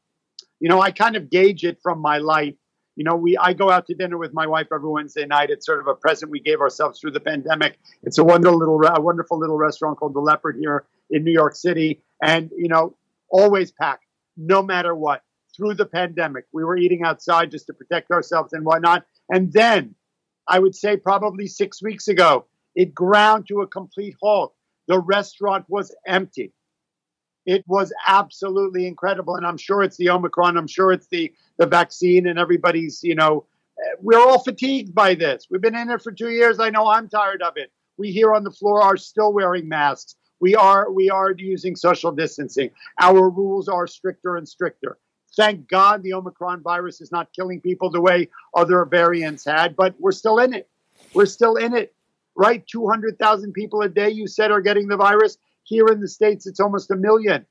You 0.61 0.69
know, 0.69 0.81
I 0.81 0.91
kind 0.91 1.17
of 1.17 1.31
gauge 1.31 1.65
it 1.65 1.79
from 1.83 1.99
my 1.99 2.19
life. 2.19 2.55
You 2.97 3.05
know, 3.05 3.17
we 3.17 3.37
I 3.37 3.55
go 3.55 3.71
out 3.71 3.87
to 3.87 3.95
dinner 3.95 4.19
with 4.19 4.33
my 4.33 4.47
wife 4.47 4.69
every 4.73 4.89
Wednesday 4.89 5.27
night. 5.27 5.51
It's 5.51 5.67
sort 5.67 5.81
of 5.81 5.89
a 5.89 5.95
present 5.95 6.31
we 6.31 6.41
gave 6.41 6.61
ourselves 6.61 7.01
through 7.01 7.11
the 7.11 7.21
pandemic. 7.21 7.79
It's 8.05 8.19
a 8.19 8.25
wonderful 8.25 8.59
little, 8.59 8.81
a 8.85 9.01
wonderful 9.01 9.39
little 9.39 9.57
restaurant 9.57 9.99
called 9.99 10.15
the 10.15 10.21
Leopard 10.21 10.57
here 10.61 10.85
in 11.11 11.25
New 11.25 11.33
York 11.33 11.57
City, 11.57 12.03
and 12.23 12.51
you 12.57 12.69
know, 12.69 12.95
always 13.31 13.73
packed, 13.73 14.07
no 14.37 14.63
matter 14.63 14.95
what. 14.95 15.23
through 15.57 15.75
the 15.75 15.87
pandemic. 15.87 16.47
We 16.53 16.65
were 16.65 16.77
eating 16.77 17.03
outside 17.03 17.51
just 17.51 17.67
to 17.67 17.73
protect 17.73 18.11
ourselves 18.11 18.53
and 18.53 18.65
whatnot. 18.65 19.05
And 19.31 19.53
then, 19.53 19.95
I 20.49 20.59
would 20.59 20.75
say 20.75 20.97
probably 20.97 21.47
six 21.47 21.83
weeks 21.83 22.09
ago, 22.09 22.47
it 22.75 22.95
ground 22.95 23.47
to 23.49 23.63
a 23.63 23.67
complete 23.67 24.17
halt. 24.21 24.54
The 24.89 25.01
restaurant 25.01 25.65
was 25.69 25.95
empty. 26.07 26.53
It 27.47 27.65
was 27.67 27.93
absolutely 28.07 28.87
incredible. 28.87 29.37
And 29.37 29.47
I'm 29.47 29.59
sure 29.59 29.83
it's 29.83 29.97
the 29.97 30.11
Omicron. 30.11 30.57
I'm 30.57 30.67
sure 30.67 30.93
it's 30.93 31.09
the, 31.09 31.33
the 31.59 31.67
vaccine 31.67 32.27
and 32.27 32.39
everybody's, 32.39 33.03
you 33.03 33.15
know, 33.15 33.47
we're 34.01 34.21
all 34.21 34.43
fatigued 34.43 34.95
by 34.95 35.15
this. 35.15 35.47
We've 35.51 35.61
been 35.61 35.75
in 35.75 35.91
it 35.91 36.03
for 36.03 36.13
two 36.13 36.31
years. 36.31 36.61
I 36.61 36.71
know 36.71 36.89
I'm 36.89 37.09
tired 37.09 37.43
of 37.43 37.55
it. 37.57 37.71
We 37.97 38.13
here 38.13 38.33
on 38.33 38.45
the 38.45 38.51
floor 38.51 38.83
are 38.83 38.97
still 38.97 39.33
wearing 39.33 39.69
masks. 39.69 40.17
We 40.41 40.55
are 40.55 40.91
we 40.91 41.11
are 41.11 41.33
using 41.37 41.77
social 41.77 42.13
distancing. 42.13 42.71
Our 43.01 43.31
rules 43.31 43.69
are 43.69 43.87
stricter 43.87 44.37
and 44.37 44.49
stricter. 44.49 44.99
Thank 45.37 45.69
God 45.69 46.03
the 46.03 46.15
Omicron 46.15 46.63
virus 46.63 47.01
is 47.01 47.11
not 47.11 47.33
killing 47.35 47.61
people 47.61 47.91
the 47.91 48.01
way 48.01 48.29
other 48.55 48.85
variants 48.85 49.45
had, 49.45 49.75
but 49.75 49.95
we're 49.99 50.13
still 50.13 50.39
in 50.39 50.55
it. 50.55 50.69
We're 51.13 51.27
still 51.27 51.57
in 51.57 51.75
it, 51.75 51.95
right? 52.37 52.67
200,000 52.67 53.53
people 53.53 53.83
a 53.83 53.89
day, 53.89 54.11
you 54.11 54.27
said, 54.27 54.51
are 54.51 54.61
getting 54.61 54.89
the 54.89 54.97
virus. 54.97 55.39
Here 55.65 55.87
in 55.87 56.01
the 56.01 56.09
States, 56.09 56.47
it's 56.47 56.61
almost 56.61 56.91
a 56.91 56.97
million. 56.97 57.47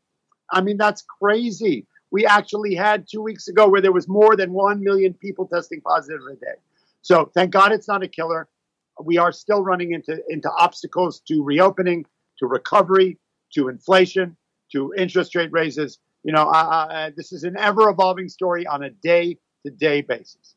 I 0.51 0.61
mean, 0.61 0.77
that's 0.77 1.03
crazy. 1.19 1.87
We 2.11 2.25
actually 2.25 2.75
had 2.75 3.07
two 3.09 3.21
weeks 3.21 3.47
ago 3.47 3.67
where 3.67 3.81
there 3.81 3.91
was 3.91 4.07
more 4.07 4.35
than 4.35 4.53
1 4.53 4.83
million 4.83 5.13
people 5.15 5.47
testing 5.47 5.81
positive 5.81 6.21
a 6.31 6.35
day. 6.35 6.59
So 7.01 7.31
thank 7.33 7.51
God 7.51 7.71
it's 7.71 7.87
not 7.87 8.03
a 8.03 8.07
killer. 8.07 8.47
We 9.03 9.17
are 9.17 9.31
still 9.31 9.63
running 9.63 9.93
into, 9.93 10.21
into 10.29 10.51
obstacles 10.51 11.21
to 11.27 11.43
reopening, 11.43 12.05
to 12.37 12.45
recovery, 12.45 13.17
to 13.55 13.69
inflation, 13.69 14.37
to 14.71 14.93
interest 14.95 15.35
rate 15.35 15.51
raises. 15.51 15.99
You 16.23 16.33
know, 16.33 16.43
uh, 16.43 16.87
uh, 16.89 17.11
this 17.15 17.31
is 17.31 17.43
an 17.43 17.57
ever 17.57 17.89
evolving 17.89 18.29
story 18.29 18.67
on 18.67 18.83
a 18.83 18.89
day 18.89 19.37
to 19.65 19.71
day 19.71 20.01
basis. 20.01 20.55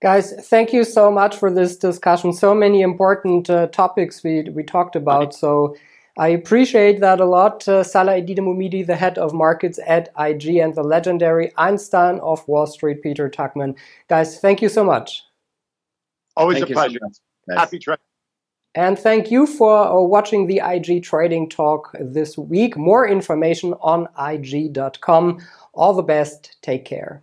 Guys, 0.00 0.32
thank 0.48 0.72
you 0.72 0.82
so 0.82 1.10
much 1.10 1.36
for 1.36 1.50
this 1.50 1.76
discussion. 1.76 2.32
So 2.32 2.54
many 2.54 2.80
important 2.80 3.50
uh, 3.50 3.66
topics 3.66 4.24
we, 4.24 4.48
we 4.50 4.62
talked 4.62 4.96
about. 4.96 5.34
So 5.34 5.76
I 6.18 6.28
appreciate 6.28 7.00
that 7.00 7.20
a 7.20 7.26
lot. 7.26 7.68
Uh, 7.68 7.84
Salah 7.84 8.12
Eddine 8.12 8.86
the 8.86 8.96
head 8.96 9.18
of 9.18 9.34
markets 9.34 9.78
at 9.86 10.08
IG, 10.18 10.56
and 10.56 10.74
the 10.74 10.82
legendary 10.82 11.52
Einstein 11.58 12.18
of 12.20 12.46
Wall 12.48 12.66
Street, 12.66 13.02
Peter 13.02 13.28
Tuchman. 13.28 13.76
Guys, 14.08 14.40
thank 14.40 14.62
you 14.62 14.70
so 14.70 14.84
much. 14.84 15.22
Always 16.36 16.58
thank 16.58 16.70
a 16.70 16.72
pleasure. 16.72 16.98
So 17.48 17.54
Happy 17.54 17.78
trading. 17.78 18.00
And 18.74 18.98
thank 18.98 19.30
you 19.30 19.46
for 19.46 19.86
uh, 19.86 20.00
watching 20.00 20.46
the 20.46 20.62
IG 20.64 21.02
Trading 21.02 21.48
Talk 21.48 21.94
this 22.00 22.38
week. 22.38 22.76
More 22.76 23.06
information 23.06 23.74
on 23.80 24.08
IG.com. 24.18 25.40
All 25.74 25.92
the 25.92 26.02
best. 26.02 26.56
Take 26.62 26.84
care. 26.84 27.22